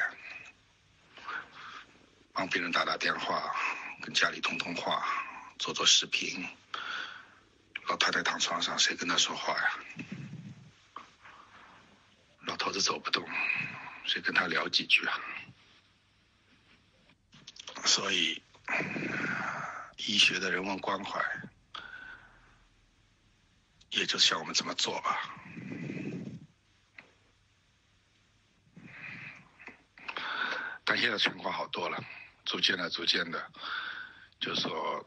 [2.33, 3.55] 帮别人打打电话，
[4.01, 5.07] 跟家里通通话，
[5.59, 6.47] 做做视频。
[7.89, 9.79] 老太太躺床上，谁跟她说话呀？
[12.43, 13.29] 老头子走不动，
[14.05, 15.19] 谁跟他聊几句啊？
[17.85, 18.43] 所以。
[20.07, 21.21] 医学的人文关怀，
[23.91, 25.35] 也就像我们这么做吧。
[30.85, 32.03] 但现在情况好多了，
[32.45, 33.51] 逐渐的、逐渐的，
[34.39, 35.07] 就说，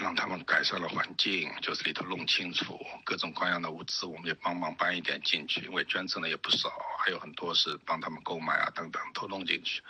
[0.00, 9.82] 让他们改善了环境，就是里头弄清楚各种各样的物资，我们也帮忙搬一点进去，因为捐赠的也不少，还有很多是帮他们购买啊等等，都弄进去。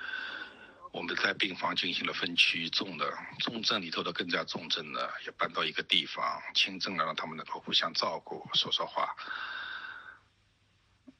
[0.90, 9.14] 我们在病房进行了分区，重的、重症里头的更加重症的也搬到一个地方，轻症的让他们能够互相照顾，说说话。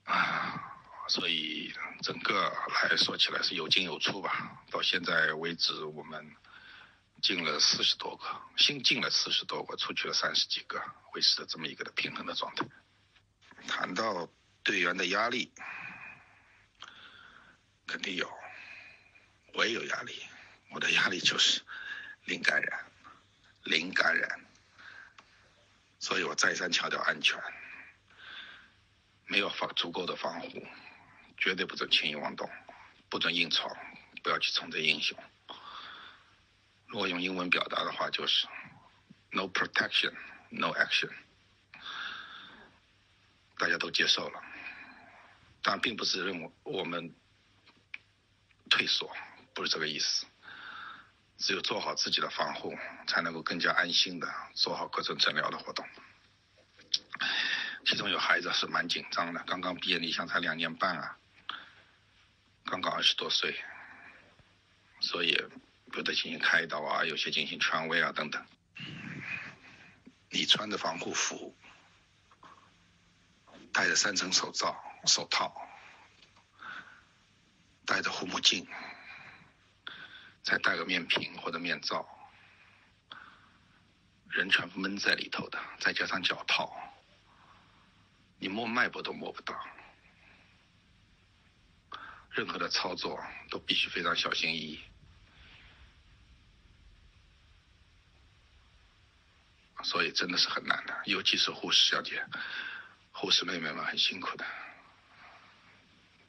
[0.05, 0.61] 啊，
[1.09, 4.61] 所以整个来说起来是有进有出吧。
[4.71, 6.37] 到现在为止，我们
[7.23, 8.25] 进了四十多个，
[8.57, 10.83] 新进了四十多个，出去了三十几个，
[11.15, 12.67] 维持的这么一个的平衡的状态。
[13.69, 14.29] 谈到
[14.65, 15.53] 队员的压力，
[17.87, 18.29] 肯定有。
[19.55, 20.21] 我也有压力，
[20.71, 21.63] 我的压力就是
[22.25, 22.91] 零感染，
[23.65, 24.41] 零感染，
[26.01, 27.39] 所以我再三强调安全，
[29.27, 30.67] 没有防足够的防护，
[31.37, 32.51] 绝对不准轻易妄动，
[33.09, 33.77] 不准硬闯，
[34.25, 35.17] 不要去冲这英雄。
[36.93, 38.47] 如果用英文表达的话，就是
[39.31, 40.13] no protection,
[40.51, 41.11] no action，
[43.57, 44.43] 大家都接受了，
[45.63, 47.15] 但并不是认为我们
[48.69, 49.11] 退缩。
[49.55, 50.27] 不是这个意思，
[51.39, 52.77] 只有做好自己的防护，
[53.07, 55.89] 才能够更加安心的做好各种诊疗的活动。
[57.87, 61.17] 其中有孩子是蛮紧张的，刚刚毕业，你想才两年半啊，
[62.67, 63.65] 刚刚二十多岁，
[65.01, 65.43] 所以
[65.95, 68.45] 有的进行开刀啊，有些进行权威啊等等。
[70.31, 71.57] 你穿的防护服，
[73.73, 75.55] 戴着三层手罩、手套，
[77.85, 78.67] 戴着护目镜。
[80.43, 82.05] 再戴个面屏或者面罩，
[84.29, 86.75] 人全部闷在里头的，再加上脚套，
[88.39, 89.55] 你摸脉搏都摸不到。
[92.31, 94.81] 任何的操作都必须非常小心翼翼，
[99.83, 102.25] 所以真的是很难的，尤其是护士小姐、
[103.11, 104.45] 护士妹妹们很辛苦的。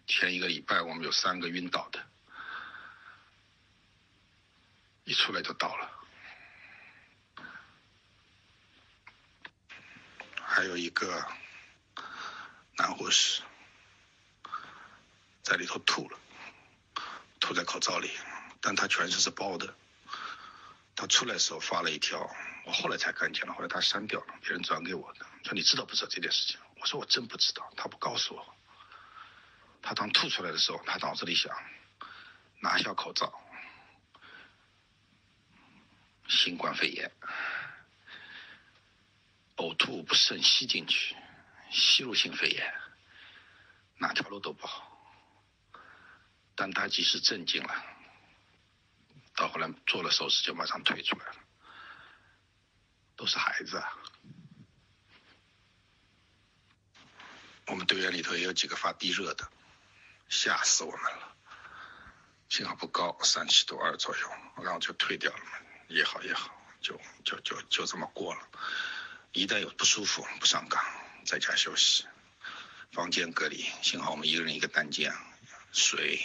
[0.07, 2.05] 前一个礼拜我们有三个晕倒的。
[5.05, 5.91] 一出来就倒了，
[10.45, 11.27] 还有一个
[12.77, 13.41] 男护士
[15.41, 16.17] 在里头吐了，
[17.41, 18.11] 吐在口罩里，
[18.61, 19.75] 但他全身是包的。
[20.95, 22.33] 他出来的时候发了一条，
[22.65, 26.60] 我后来才看见了，后来他删掉了，别人转给我的，说你知道不知道这件事情？
[26.80, 28.56] 我说我真不知道，他不告诉我。
[29.82, 31.54] 他当吐出来的时候，他脑子里想
[32.62, 33.41] 拿下口罩。
[36.30, 37.12] 新冠肺炎，
[39.58, 41.15] 呕吐不慎吸进去，
[41.69, 42.73] 吸入性肺炎，
[43.97, 44.89] 哪条路都不好。
[46.56, 47.86] 但他及时镇静了，
[49.36, 51.36] 到后来做了手术就马上退出来了。
[53.15, 53.97] 都是孩子啊！
[57.67, 59.49] 我们队员里头也有几个发低热的，
[60.30, 61.36] 吓死我们了。
[62.49, 64.30] 幸好不高，三七度二左右，
[64.63, 65.52] 然后就退掉了嘛。
[65.88, 68.47] 也好也好，就就就就这么过了。
[69.32, 70.84] 一旦有不舒服，不上岗，
[71.26, 72.06] 在家休息，
[72.91, 73.65] 房间隔离。
[73.82, 75.13] 幸好我们一个人一个单间，
[75.71, 76.19] 水、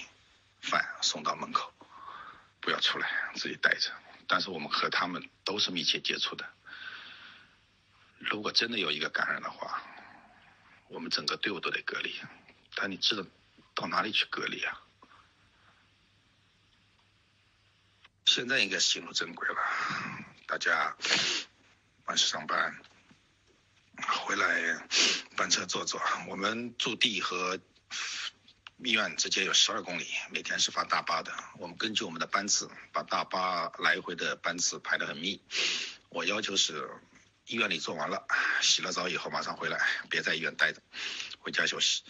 [0.60, 1.72] 饭送到门口，
[2.60, 3.92] 不要出来，自己带着。
[4.26, 6.46] 但是我们和他们都是密切接触的。
[8.18, 9.82] 如果真的有一个感染的话，
[10.88, 12.14] 我们整个队伍都得隔离，
[12.74, 13.24] 但你知道
[13.74, 14.80] 到哪里去隔离啊？
[18.26, 19.56] 现在应该是进入正轨了，
[20.46, 20.96] 大家
[22.04, 22.78] 按时上班，
[23.96, 24.86] 回来
[25.36, 26.00] 班车坐坐。
[26.28, 27.58] 我们驻地和
[28.78, 31.32] 医院之间有十二公里，每天是发大巴的。
[31.56, 35.40] 我们根据我们的班次，把大巴来回的班次排得很密。
[36.10, 36.88] 我要求是，
[37.48, 38.26] 医院里做完了，
[38.60, 40.80] 洗了澡以后马上回来，别在医院待着，
[41.38, 42.02] 回家休息。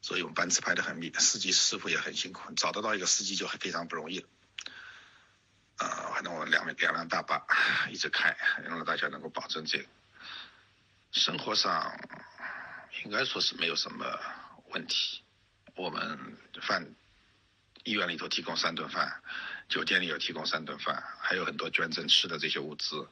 [0.00, 4.28] 所以我们班次排得很密，司机师傅也很辛苦，找得到一个司机就非常不容易了。
[5.78, 7.44] 呃，反正我两两辆大巴
[7.90, 9.84] 一直开，让大家能够保证这个
[11.10, 11.98] 生活上
[13.04, 14.18] 应该说是没有什么
[14.70, 15.22] 问题。
[15.74, 16.94] 我们饭
[17.82, 19.22] 医院里头提供三顿饭，
[19.68, 23.08] 酒店里有提供三顿饭，还有很多捐赠吃的这些物资，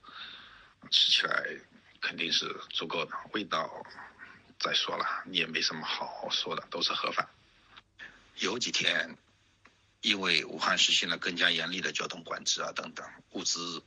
[0.91, 1.45] 吃起来
[2.01, 3.13] 肯定是足够的。
[3.33, 3.85] 味道
[4.59, 7.29] 再说了，你也没什么好说的，都是盒饭。
[8.37, 9.17] 有几天。
[10.03, 13.83] 因为武汉实行了更加严厉的交通管制啊，等等，物资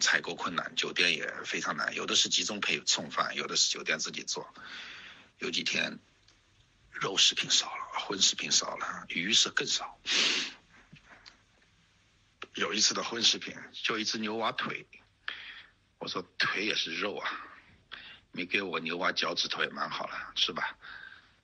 [0.00, 4.52] 采购困难，酒店也非常难，有的是集中配送饭，有的是酒店自己做。
[5.38, 6.00] 有几天
[6.90, 10.00] 肉食品少了，荤食品少了，鱼是更少。
[12.54, 14.84] 有一次的荤食品就一只牛蛙腿，
[16.02, 17.30] 我说腿也是肉啊，
[18.32, 20.76] 你给我牛蛙脚趾头也蛮好了，是吧？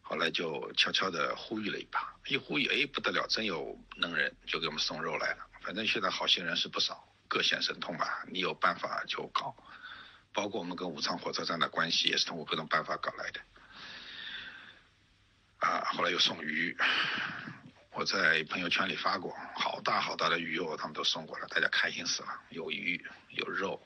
[0.02, 5.46] 后来就悄悄地呼吁了一把，一呼吁，哎，不得了，真有能人，就给我们送肉来了。
[5.60, 8.24] 反正现在好心人是不少，各显神通吧。
[8.26, 9.54] 你有办法就搞，
[10.32, 13.40] 包括我们跟武昌火车站的关系也是通过各种办法搞来的。
[15.58, 16.76] 啊，后来又送鱼，
[17.92, 23.80] 我在朋友圈里发过，好大好大的鱼哦，他们都送过来，大家开心死了，有鱼，有肉，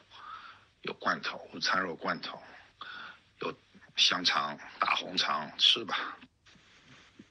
[0.82, 2.40] 有罐头，午餐肉罐头，
[3.40, 3.56] 有。
[3.94, 6.18] 香肠、大红肠吃吧。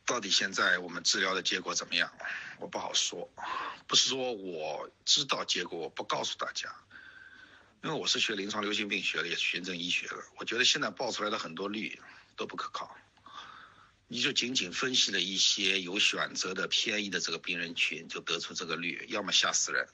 [0.06, 2.14] 到底现在我们治疗的结果怎么样？
[2.60, 3.28] 我不好说。
[3.88, 6.72] 不是说我知道结果我不告诉大家，
[7.82, 10.24] 因为我是学临床流行病学的，也是循证医学的。
[10.38, 12.00] 我觉得现在报出来的很多率
[12.36, 12.96] 都不可靠。
[14.08, 19.90] 你就仅仅分析了一些有选择的偏移的这个病人群，就得出这个率，要么吓死人，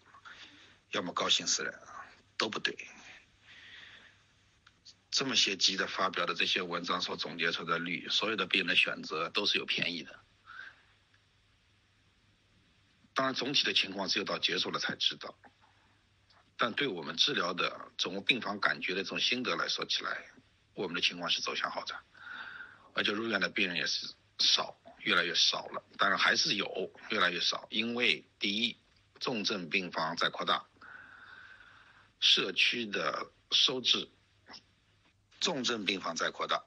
[0.92, 1.74] 要么高兴死人，
[2.38, 2.76] 都不对。
[5.10, 10.20] 这么些集的发表的这些文章所总结出的率，所有的病人的选择都是有偏移的。
[13.14, 15.40] 当然，总体的情况只有到结束了才知道。
[16.58, 20.26] 但对我们治疗的整个病房感觉的这种心得来说起来，
[20.74, 22.00] 我们的情况是走向好转，
[22.94, 25.84] 而且入院的病人也是少，越来越少了。
[25.98, 28.78] 当然还是有，越来越少，因为第一，
[29.20, 30.68] 重症病房在扩大，
[32.20, 34.10] 社区的收治。
[35.40, 36.64] 重症病房在扩大，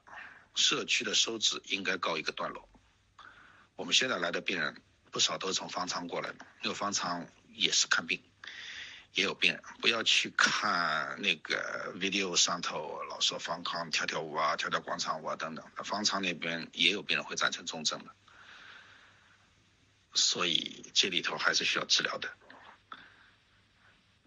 [0.55, 2.69] 社区的收治应该告一个段落。
[3.77, 8.23] 我们现在来的病人不少都是从方舱过来的，那个方舱也是看病，
[9.15, 9.63] 也有病人。
[9.81, 18.15] 不要去看那个 video 上头老说方舱跳跳舞啊、跳跳广场舞啊等等，方舱那边也有病人会转成重症的。
[20.13, 22.31] 所以这里头还是需要治疗的。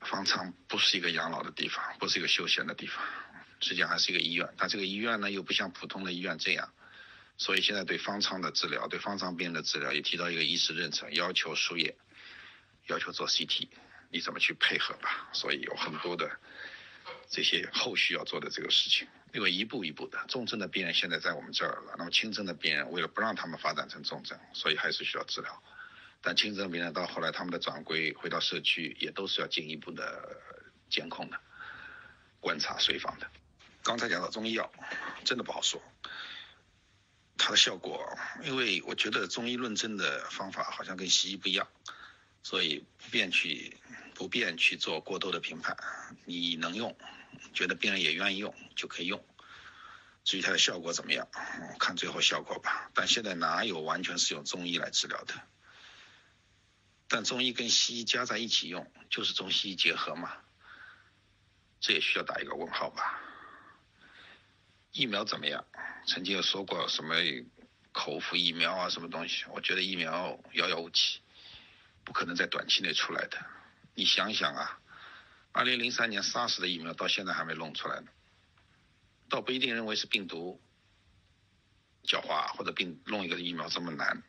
[0.01, 3.03] 方舱不是一个养老的地方，不是一个休闲的地方。
[3.63, 6.71] 实际上还是一个医院，但这个医院呢又不像普通的医院这样，
[7.37, 11.95] 所以现在对方舱的治疗，对方舱病人的治疗也提到一个医师认证，要求输液，
[12.87, 13.69] 要求做 CT，
[14.11, 15.29] 你怎么去配合吧？
[15.33, 16.29] 所以有很多的
[17.29, 25.63] 这些后续要做的这个事情，因为一步一步的，重症的病人现在在我们这儿了，那么轻症的病人为了不让他们发展成重症，所以还是需要治疗，
[26.21, 30.37] 但轻症病人到后来他们的转归回到社区也都是要进一步的
[30.89, 31.39] 监控的，
[32.39, 33.27] 观察随访的。
[33.83, 34.71] 刚才讲到中医药，
[35.25, 35.81] 真的不好说，
[37.37, 41.67] 它的效果，因为我觉得中医论证的方法好像跟西医不一样，
[42.43, 43.77] 所以不便去
[44.15, 45.75] 不便去做过多的评判。
[46.23, 46.97] 你能用，
[47.53, 49.21] 觉得病人也愿意用就可以用。
[50.23, 51.27] 至于它的效果怎么样，
[51.77, 52.89] 看最后效果吧。
[52.93, 55.33] 但现在哪有完全是用中医来治疗的？
[57.09, 60.37] 但中医跟西医加在一起用，就是中西医结合嘛？
[61.81, 63.19] 这也需要打一个问号吧。
[64.93, 65.65] 疫苗怎么样？
[66.05, 67.15] 曾经有说过什么
[67.91, 69.43] 口服疫苗啊，什么东西？
[69.49, 71.19] 我觉得疫苗遥遥无期，
[72.03, 73.43] 不可能在短期内出来的。
[73.95, 74.79] 你想想啊，
[75.51, 78.07] 二零零三年 SARS 的疫苗到现在还没弄出来呢，
[79.29, 80.61] 倒不一定认为是病毒
[82.03, 84.21] 狡猾或者病弄一个疫苗这么难。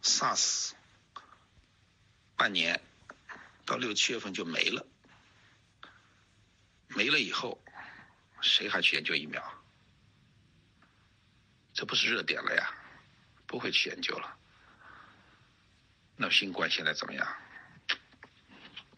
[0.00, 0.74] SARS
[2.36, 2.80] 半年
[3.64, 4.86] 到六七月份就没了。
[6.96, 7.62] 没了以后，
[8.40, 9.42] 谁还去研究疫苗？
[11.74, 12.72] 这不是热点了呀，
[13.46, 14.34] 不会去研究了。
[16.16, 17.28] 那新冠现在怎么样？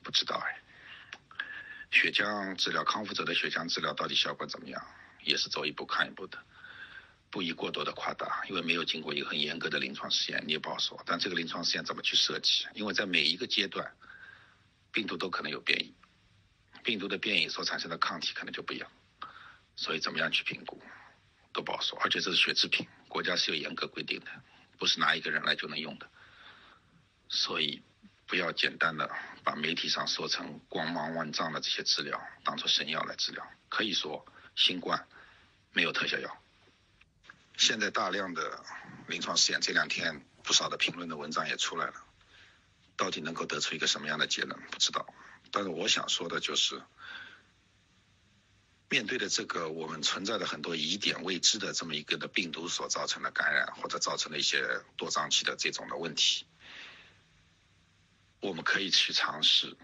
[0.01, 0.63] 不知道哎。
[1.91, 4.81] 血浆治疗康复者的血浆治疗到底效果怎么样？
[5.25, 6.39] 也是走一步看一步的，
[7.31, 11.03] 不宜过多的夸大，因为没有经过一个很严格的临床试验，你也不好说。
[11.05, 12.65] 但这个临床试验怎么去设计？
[12.75, 13.93] 因为在每一个阶段，
[14.93, 15.93] 病毒都可能有变异，
[16.89, 18.91] 病毒的变异所产生的抗体可能就不一样，
[19.77, 20.81] 所以怎么样去评估，
[21.53, 21.99] 都不好说。
[22.01, 24.31] 而且这是血制品，国家是有严格规定的，
[24.79, 26.09] 不是拿一个人来就能用的，
[27.29, 27.83] 所以。
[28.31, 29.11] 不要简单的
[29.43, 33.43] 把媒体上说成光芒万丈的这些治疗当做神药来治疗。
[33.71, 34.23] 可以说，
[34.55, 35.09] 新冠
[35.73, 36.37] 没有特效药。
[37.57, 38.63] 现在大量的
[39.07, 41.95] 临床试验，这两天不少的评论的文章也出来了，
[42.99, 45.07] 到底能够得出一个什么样的结论，不知道。
[45.51, 46.83] 但是我想说的就是，
[48.91, 56.47] 面对的这个我们存在的很多疑点未知的这么一个的病毒所造成的感染，或者造成的一些多脏器的这种的问题。
[58.41, 59.77] 我们可以去尝试，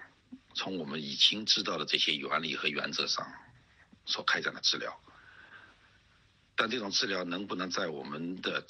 [0.55, 3.31] 从我们已经知道的这些原理和原则上
[4.07, 5.01] 所开展的治疗，
[6.55, 8.67] 但这种治疗能不能在我们的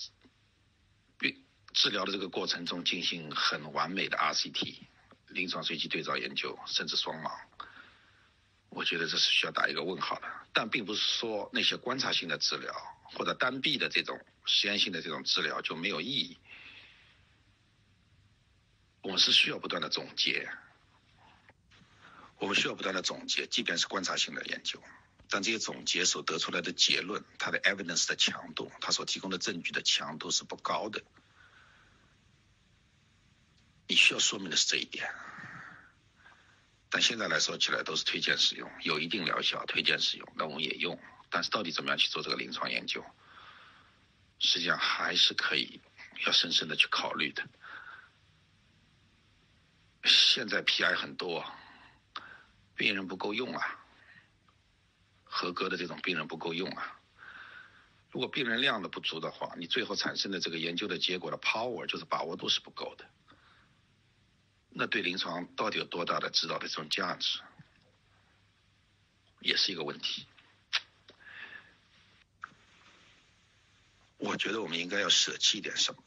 [1.19, 4.79] 病治疗的这个过程中进行很完美的 RCT
[5.35, 7.31] 临床随机对照研究，甚至双盲，
[8.69, 10.29] 我觉得这是需要打一个问号的。
[10.53, 12.73] 但并不是说那些观察性的治疗
[13.03, 16.39] 或者单臂的这种实验性的这种治疗就没有意义。
[19.03, 20.49] 我们是需要不断的总结，
[22.39, 24.81] 我们需要不断的总结，即便是观察性的研究，
[25.29, 31.03] 但这些总结所得出来的结论，它的 evidence 的强度，它所提供的证据的强度是不高的。
[33.87, 35.09] 你需要说明的是这一点。
[36.91, 40.99] 但现在来说起来都是推荐使用，有一定疗效，推荐使用，那我们也用。
[41.29, 43.05] 但是到底怎么样去做这个临床研究，
[44.39, 45.81] 实际上还是可以
[46.25, 47.45] 要深深的去考虑的。
[50.05, 51.45] 现在 PI 很多，
[52.77, 53.85] 病人不够用啊，
[55.25, 57.01] 合格的这种病人不够用啊。
[58.13, 63.05] 如果病人量的不足的话，你最后产生的这个研究的结果的 power 就是把握度是不够的。
[64.77, 67.39] 那对临床到底有多大的指导的这种价值，
[69.39, 70.27] 也是一个问题。
[74.19, 76.03] 我觉得我们应该要舍弃一点什么。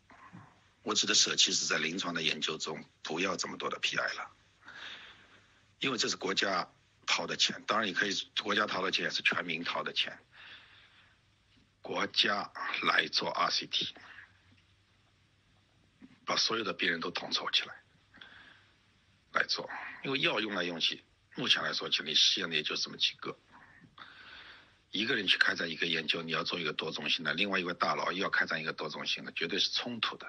[0.84, 4.32] 我指的舍弃是在临床的研究中不要这么多的 PI 了，
[5.80, 6.70] 因为这是国家
[7.05, 8.11] 掏的钱，当然也可以
[8.41, 10.20] 国家掏的钱也是全民掏的钱，
[11.82, 12.51] 国家
[12.84, 13.93] 来做 RCT，
[16.26, 17.76] 把所有的病人都统筹起来
[19.38, 19.70] 来做，
[20.04, 21.04] 因为药用来用去，
[21.36, 23.38] 目前来说，就你实验的也就这么几个，
[24.92, 30.28] 一个人去开展一个研究，你要做一个多中心的，另外一位大佬又要开展一个多中心的，绝对是冲突的。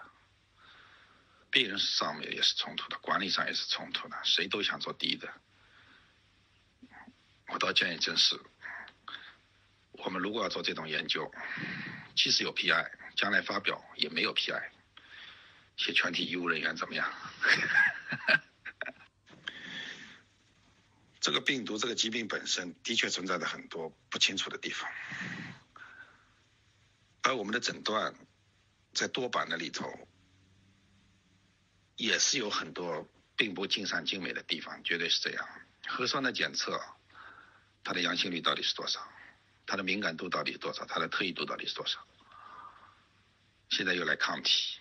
[1.50, 5.32] 病人上面也是冲突的，管理上也是冲突的，谁都想做第一的。
[7.48, 8.38] 我倒建议，真是
[9.92, 11.32] 我们如果要做这种研究，
[12.14, 14.62] 即使有 PI，将来发表也没有 PI，
[15.78, 17.10] 写全体医务人员怎么样？
[21.28, 24.90] 这个病毒，这个疾病本身的确存在着很多不清楚的地方，
[27.20, 28.14] 而我们的诊断
[28.94, 30.08] 在多版的里头。
[31.96, 33.06] 也是有很多
[33.36, 35.46] 并不尽善尽美的地方，绝对是这样。
[35.86, 36.80] 核酸的检测，
[37.84, 39.06] 它的阳性率到底是多少？
[39.66, 40.86] 它的敏感度到底是多少？
[40.86, 41.98] 它的特异度到底是多少？
[43.68, 44.78] 现在又来抗体，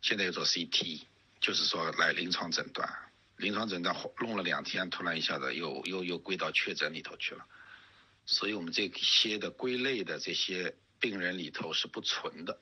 [0.00, 1.02] 现在又做 CT，
[1.38, 3.09] 就是说来临床诊断。
[3.40, 7.46] 临床诊断弄了两天，突然一下子又又又归到确诊里头去了。
[8.26, 12.60] 所以我们这些的归类的这些病人里头是不纯的。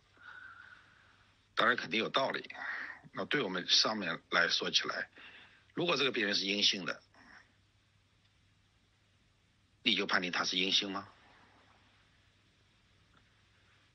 [1.56, 2.48] 当然肯定有道理。
[3.12, 5.10] 那对我们上面来说起来，
[5.74, 7.02] 如果这个病人是阴性的，
[9.82, 11.08] 你就判定他是阴性吗？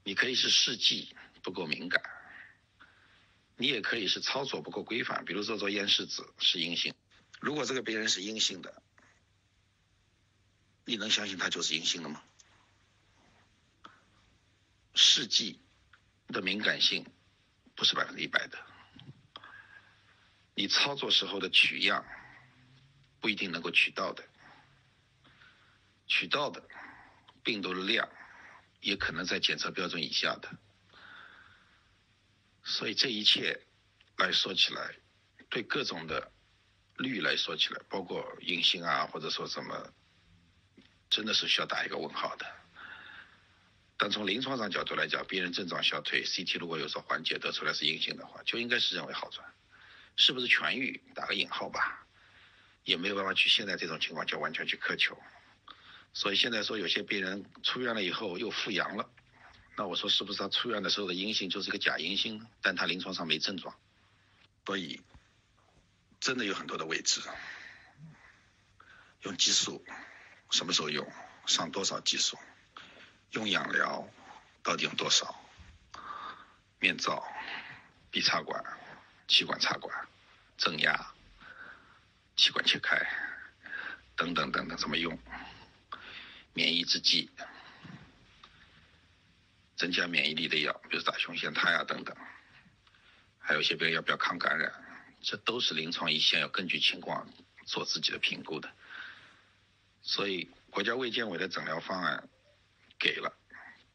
[0.03, 2.03] 你可以是试剂不够敏感，
[3.55, 6.93] 你也可以是操作不够规范，比如说做咽拭子是阴性。
[7.39, 8.81] 如果这个病人是阴性的，
[10.85, 12.23] 你能相信他就是阴性的吗？
[14.95, 15.59] 试剂
[16.27, 17.05] 的敏感性
[17.75, 18.57] 不是百分之一百的。
[20.55, 22.05] 你操作时候的取样
[23.19, 24.23] 不一定能够取到的，
[26.05, 26.63] 取到的
[27.43, 28.07] 病毒的量
[28.81, 30.59] 也可能在检测标准以下的，
[32.63, 33.59] 所以这一切
[34.17, 34.95] 来说起来，
[35.49, 36.31] 对各种的
[36.97, 39.93] 率来说起来，包括阴性啊，或者说什么，
[41.09, 42.45] 真的是需要打一个问号的。
[43.97, 49.47] 但从临床上角度来讲，病人症状消退，CT 如果有所缓解，得出来是阴性的话，就应该是认为好转。
[50.15, 51.01] 是不是痊愈？
[51.13, 52.05] 打个引号吧，
[52.83, 55.17] 也没有办法去现在这种情况就完全去苛求。
[56.13, 59.09] 所以现在说有些病人出院了以后又复阳了，
[59.75, 63.75] 那我说是不是他出院的时候的阴性就是一个假阴性，但他临床上没症状？
[64.65, 65.01] 所以
[66.19, 67.21] 真的有很多的未知。
[69.23, 69.83] 用激素
[70.51, 71.11] 什么时候用？
[71.45, 72.37] 上多少激素？
[73.31, 74.07] 用氧疗
[74.61, 75.39] 到底用多少？
[76.79, 77.25] 面罩、
[78.11, 78.63] 鼻插管、
[79.27, 80.07] 气管插管、
[80.57, 81.13] 正压、
[82.35, 82.95] 气管切开
[84.15, 85.17] 等等等等怎么用？
[86.53, 87.31] 免疫制剂、
[89.83, 92.15] 增加免疫力的药，比如打胸腺肽啊等等，
[93.37, 94.71] 还有一些病人要不要抗感染，
[95.19, 97.27] 这都是临床一线要根据情况
[97.65, 98.71] 做自己的评估的。
[100.01, 102.29] 所以国家卫健委的诊疗方案
[102.97, 103.37] 给了，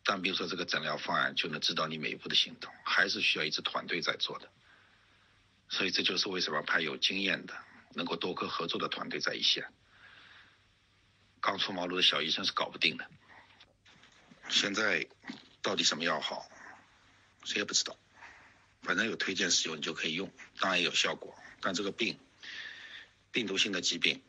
[0.04, 4.52] 但比如说这个诊疗方案就能指导你每一步的行动，还是需要一支团队在做的。
[5.70, 7.54] 所以这就是为什么派有经验的、
[7.94, 9.72] 能够多科合作的团队在一线。
[11.40, 13.08] 刚出茅庐的小医生是搞不定的。
[14.50, 15.06] 现在
[15.62, 16.48] 到底什么药好，
[17.44, 17.96] 谁也不知道。
[18.82, 20.30] 反正有推荐使用，你就可以用，
[20.60, 21.34] 当然也有效果。
[21.60, 22.18] 但这个病，
[23.32, 24.22] 病毒性的疾病，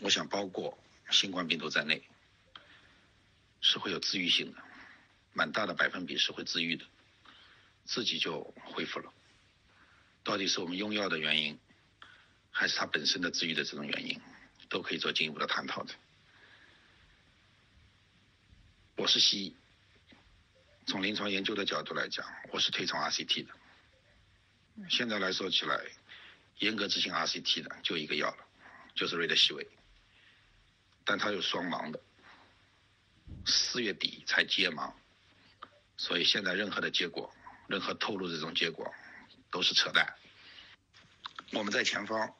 [0.00, 0.78] 我想包括。
[1.08, 2.02] 新冠病毒在内
[3.60, 4.58] 是会有治愈性的，
[5.32, 6.84] 蛮大的百分比是会治愈的，
[7.84, 9.12] 自己就恢复了。
[10.24, 11.60] 到底是我们用药的原因，
[12.50, 14.20] 还是它本身的治愈的这种原因，
[14.68, 15.94] 都可以做进一步的探讨的。
[18.96, 19.56] 我是西医，
[20.86, 23.52] 从临床研究的角度来讲，我是推崇 RCT 的。
[24.88, 25.80] 现在来说起来，
[26.58, 28.46] 严格执行 RCT 的就一个药了，
[28.94, 29.68] 就是瑞德西韦。
[31.04, 32.00] 但它有双盲的，
[33.44, 34.92] 四月底才揭盲，
[35.96, 37.34] 所以现在任何的结果，
[37.66, 38.94] 任何透露这种结果，
[39.50, 40.14] 都是扯淡。
[41.52, 42.32] 我们在前方，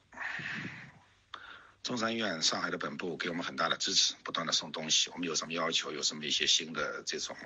[1.86, 5.08] 中山医院上海的本部给我们很大的支持，不断的送东西。
[5.10, 7.36] 我们有什么要求，有什么一些新的这种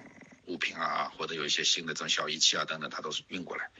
[0.46, 3.70] 物品啊，或者有一些新的这种小仪器啊等等，它都是运过来，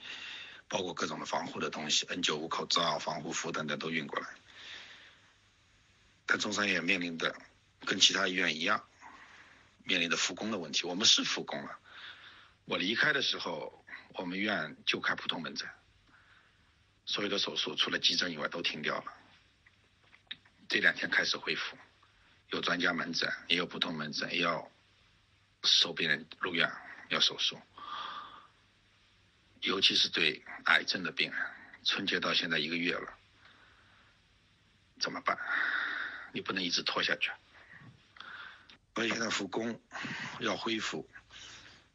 [0.67, 4.27] 包括各种的防护的东西，N95 口罩、防护服等等都运过来。
[6.27, 7.35] 但中山医院面临的
[7.87, 8.83] 跟其他医院一样，
[9.83, 10.85] 面临的复工的问题。
[10.85, 11.79] 我们是复工了。
[12.65, 13.83] 我离开的时候，
[14.13, 15.67] 我们院就开普通门诊，
[17.07, 19.05] 所有的手术除了急诊以外都停掉了。
[20.71, 21.77] 这两天开始恢复，
[22.47, 24.71] 有专家门诊，也有普通门诊，也要
[25.63, 26.71] 收病人入院
[27.09, 27.59] 要手术。
[29.59, 31.45] 尤其是对癌症的病人，
[31.83, 33.13] 春节到现在一个月了，
[34.97, 35.37] 怎么办？
[36.31, 37.31] 你不能一直拖下去，
[38.95, 39.77] 所以现在复工
[40.39, 41.05] 要恢复，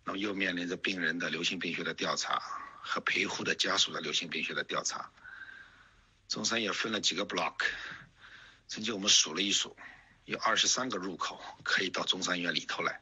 [0.05, 2.39] 那么又面临着病人的流行病学的调查
[2.83, 5.11] 和陪护的家属的流行病学的调查。
[6.29, 7.55] 中山也分了几个 block，
[8.69, 9.77] 曾经我们数了一数，
[10.25, 13.01] 有二十三个入口可以到中山医院里头来，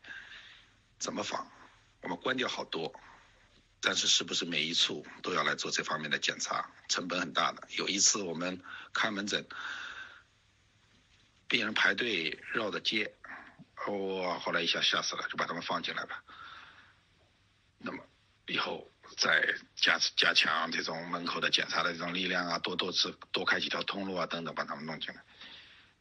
[0.98, 1.50] 怎么防？
[2.02, 2.92] 我们关掉好多，
[3.80, 6.70] 但是是不是每一处都要来做这方面的检查？
[6.88, 7.66] 成本很大的。
[7.76, 8.62] 有一次我们
[8.92, 9.46] 看门诊。
[11.46, 13.14] 病人排队绕着街，
[13.86, 16.24] 哦后来一下吓死了，就把他们放进来吧。
[17.78, 18.02] 那么
[18.46, 25.22] 以后再加加强这种门口的检查的这种力量啊，多多次多开几条通路啊等等，把他们弄进来。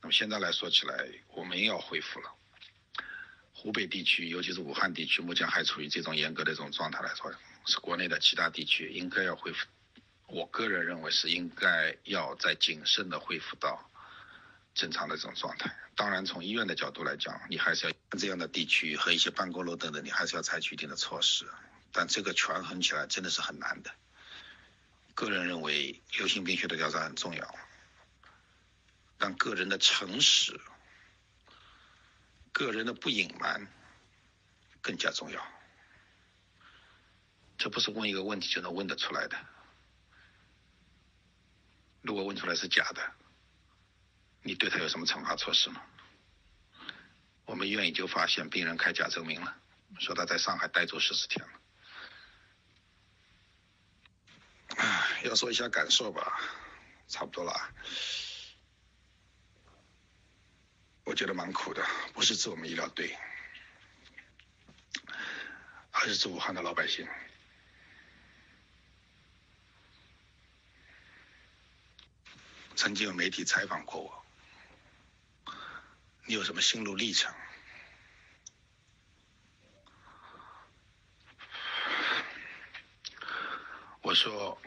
[0.03, 2.29] 那么现在来说起来，我们要恢复了。
[3.53, 7.33] 湖北地区，尤其是武汉地区，目前还处于这种严格的这种状态来说，
[7.65, 9.65] 是国内的其他地区应该要恢复。
[10.27, 13.89] 我个人认为是应该要再谨慎的恢复到。
[14.75, 21.45] 正常的这种状态，当然从医院的角度来讲，你还是要这样的地区和一些办公楼等等，你还是要采取一定的措施。
[21.93, 23.91] 但这个权衡起来真的是很难的。
[25.13, 27.55] 个人认为，流行病学的调查很重要，
[29.23, 30.59] 但个人的诚实、
[32.51, 33.65] 个人的不隐瞒
[34.81, 35.41] 更加重要。
[37.57, 39.37] 这不是问一个问题就能问得出来的。
[42.01, 43.13] 如果问出来是假的，
[44.41, 45.81] 你对他有什么惩罚措施吗？
[47.45, 49.55] 我们医院已经发现病人开假证明了，
[50.01, 51.53] 说他在上海待足十四天了。
[55.23, 56.41] 要说一下感受吧，
[57.07, 57.53] 差不多了。
[61.05, 63.15] 我觉得蛮苦的，不是指我们医疗队，
[65.91, 67.07] 而是指武汉的老百姓。
[72.75, 75.53] 曾经有媒体采访过我，
[76.25, 77.33] 你有什么心路历程？
[84.01, 84.57] 我说。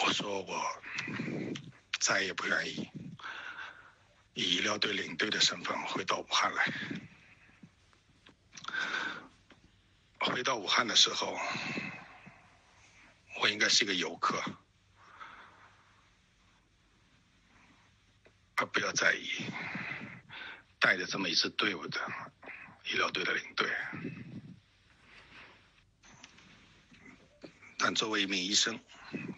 [0.00, 0.82] 我说我
[1.98, 2.88] 再也不愿意
[4.34, 6.64] 以医疗队领队的身份回到武汉来。
[10.20, 11.36] 回到武汉的时候，
[13.40, 14.42] 我应该是一个游客，
[18.56, 19.28] 而不要在意
[20.78, 22.00] 带着这么一支队伍的
[22.84, 23.68] 医疗队的领队。
[27.78, 28.78] 但作为一名医生，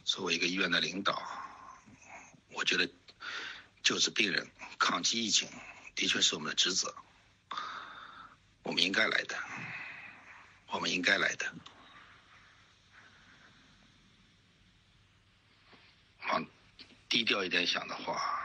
[0.04, 1.22] 作为一个医院的领导，
[2.52, 2.88] 我觉得
[3.82, 5.48] 救治病人、抗击疫情，
[5.94, 6.94] 的确是我们的职责，
[8.62, 9.36] 我们应该来的。
[10.72, 11.52] 我们应该来的。
[16.28, 16.46] 往
[17.08, 18.40] 低调一点想的话，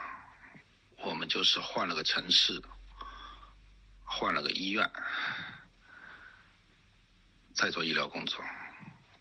[0.98, 2.60] 我们就是换了个城市，
[4.04, 4.92] 换了个医院，
[7.54, 8.44] 在做医疗工作，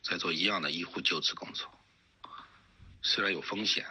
[0.02, 1.70] 在做一样的医护救治工作。
[3.06, 3.86] 虽然有风险，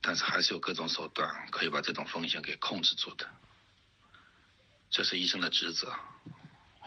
[0.00, 3.30] 但是还是有各种手段可以把这种风险给控制住的。
[4.90, 5.96] 这是医生的职责。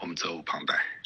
[0.00, 1.02] 我们责无旁贷。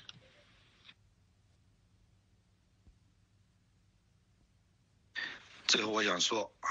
[5.69, 6.69] 最后，我想说啊，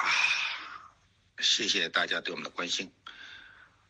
[1.40, 2.92] 谢谢大家对我们的关心，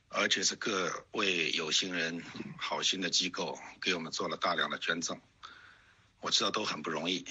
[0.09, 2.23] 而且是各位有心人、
[2.59, 5.19] 好心的机构给我们做了大量的捐赠，
[6.21, 7.25] 我知道都很不容易。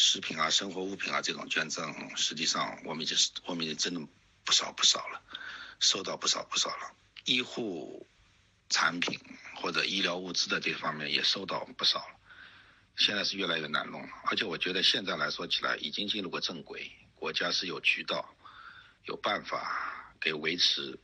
[0.00, 4.08] 食品啊、生活物品啊这种捐赠，实际上我们已经是我们已经真的
[4.44, 5.20] 不少不少了，
[5.80, 6.94] 收到不少不少了。
[7.24, 8.06] 医护
[8.68, 9.18] 产品。
[9.60, 12.14] 或者医疗物资的这方面也收到不少了，
[12.94, 14.08] 现在是越来越难弄了。
[14.26, 18.36] 而且我觉得现在来说起来已经进入过正轨，国家是有渠道、
[19.02, 20.96] 有办法给维持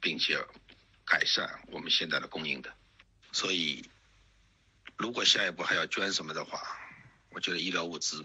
[0.00, 0.38] 并且
[1.04, 2.72] 改善我们现在的供应的。
[3.32, 3.90] 所以，
[4.96, 6.62] 如果下一步还要捐什么的话，
[7.30, 8.24] 我觉得医疗物资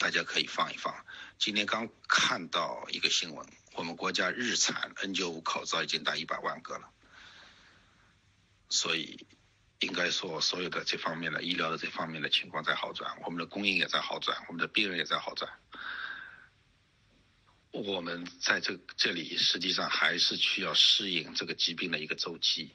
[0.00, 1.04] 大家可以放一放。
[1.38, 6.90] 今天刚看到一个新闻，我们国家日产 N95 口罩已经达一百万个了。
[8.70, 9.26] 所以，
[9.80, 15.52] 应该说，所有的这方面的医疗的这方面的情况在好转，我们的供应也在好转，我们的病人也在好转。
[17.70, 22.74] 我们在这这里实际上还是需要适应这个疾病的一个周期，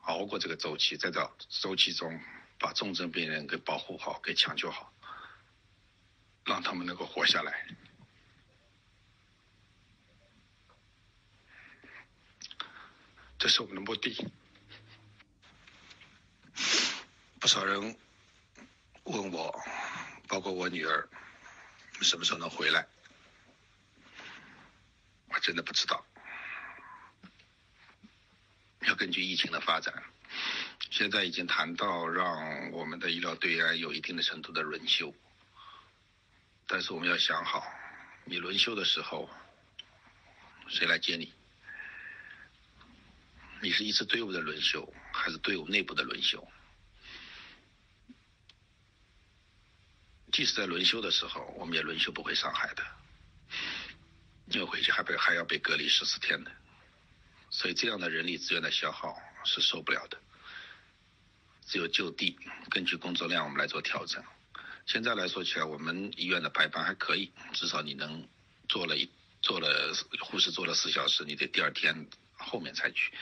[0.00, 2.20] 熬过这个周期，在这周期中
[2.58, 4.92] 把重症病人给保护好，给抢救好，
[6.44, 7.66] 让他们能够活下来。
[13.38, 14.30] 这是我们的目的。
[17.40, 17.98] 不少人
[19.04, 19.60] 问我，
[20.28, 21.08] 包括我女儿，
[22.00, 22.86] 什么时候能回来？
[25.28, 26.06] 我真的不知道，
[28.82, 30.04] 要根据疫情的发展。
[30.90, 35.12] 现在已经谈到让我们的医疗队员有一定的程度的轮休，
[36.72, 37.70] 但是我们要想好，
[38.24, 39.28] 你轮休的时候，
[40.68, 41.30] 谁来接你？
[43.60, 46.50] 你是一支队伍的轮休，还是队伍内部的轮休？
[50.32, 52.82] 即使在轮休的时候，我们也轮休不回上海的，
[54.46, 56.50] 因为回去还被还要被隔离十四天的，
[57.50, 59.14] 所以这样的人力资源的消耗
[59.44, 60.18] 是受不了的。
[61.66, 62.38] 只有就地
[62.70, 64.24] 根据工作量我们来做调整。
[64.86, 68.28] 现在来说起来，我们医院的排班还可以，至少你能
[68.68, 69.10] 做了一
[69.40, 73.12] 做了护士做了四小时，你得第二天后面才去，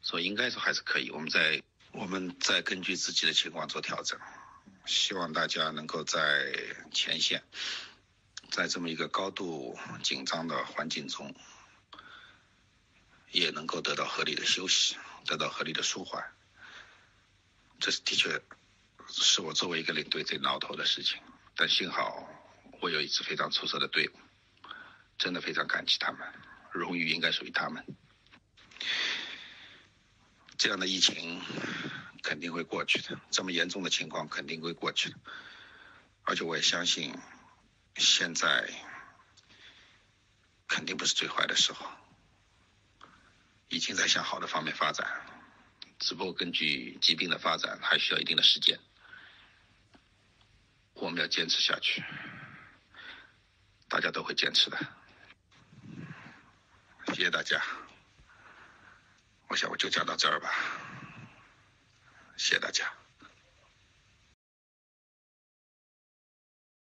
[0.00, 1.10] 所以应该说还是可以。
[1.10, 4.18] 我们在我们再根据自己的情况做调整。
[4.86, 6.52] 希望大家能够在
[6.90, 7.42] 前线，
[8.50, 11.34] 在这么一个高度紧张的环境中，
[13.30, 14.96] 也能够得到合理的休息，
[15.26, 16.32] 得到合理的舒缓。
[17.78, 18.40] 这是的确
[19.10, 21.20] 是我作为一个领队最挠头的事情。
[21.56, 22.28] 但幸好
[22.80, 24.12] 我有一支非常出色的队伍，
[25.18, 26.20] 真的非常感激他们，
[26.72, 27.84] 荣誉应该属于他们。
[30.56, 31.42] 这样的疫情。
[32.22, 35.16] 肯定会过去的，这么严重的情况肯定会过去的，
[36.22, 37.16] 而且我也相信，
[37.96, 38.70] 现在
[40.68, 41.86] 肯定不是最坏的时候，
[43.68, 45.26] 已经在向好的方面发展，
[45.98, 48.78] 只不过根据疾病的发展还需要一定的时间，
[51.00, 52.04] 我们要坚持下去，
[53.88, 54.78] 大家都会坚持的，
[57.08, 57.60] 谢谢大家，
[59.48, 60.52] 我想我就讲到这儿吧。
[62.36, 62.99] 谢谢大家。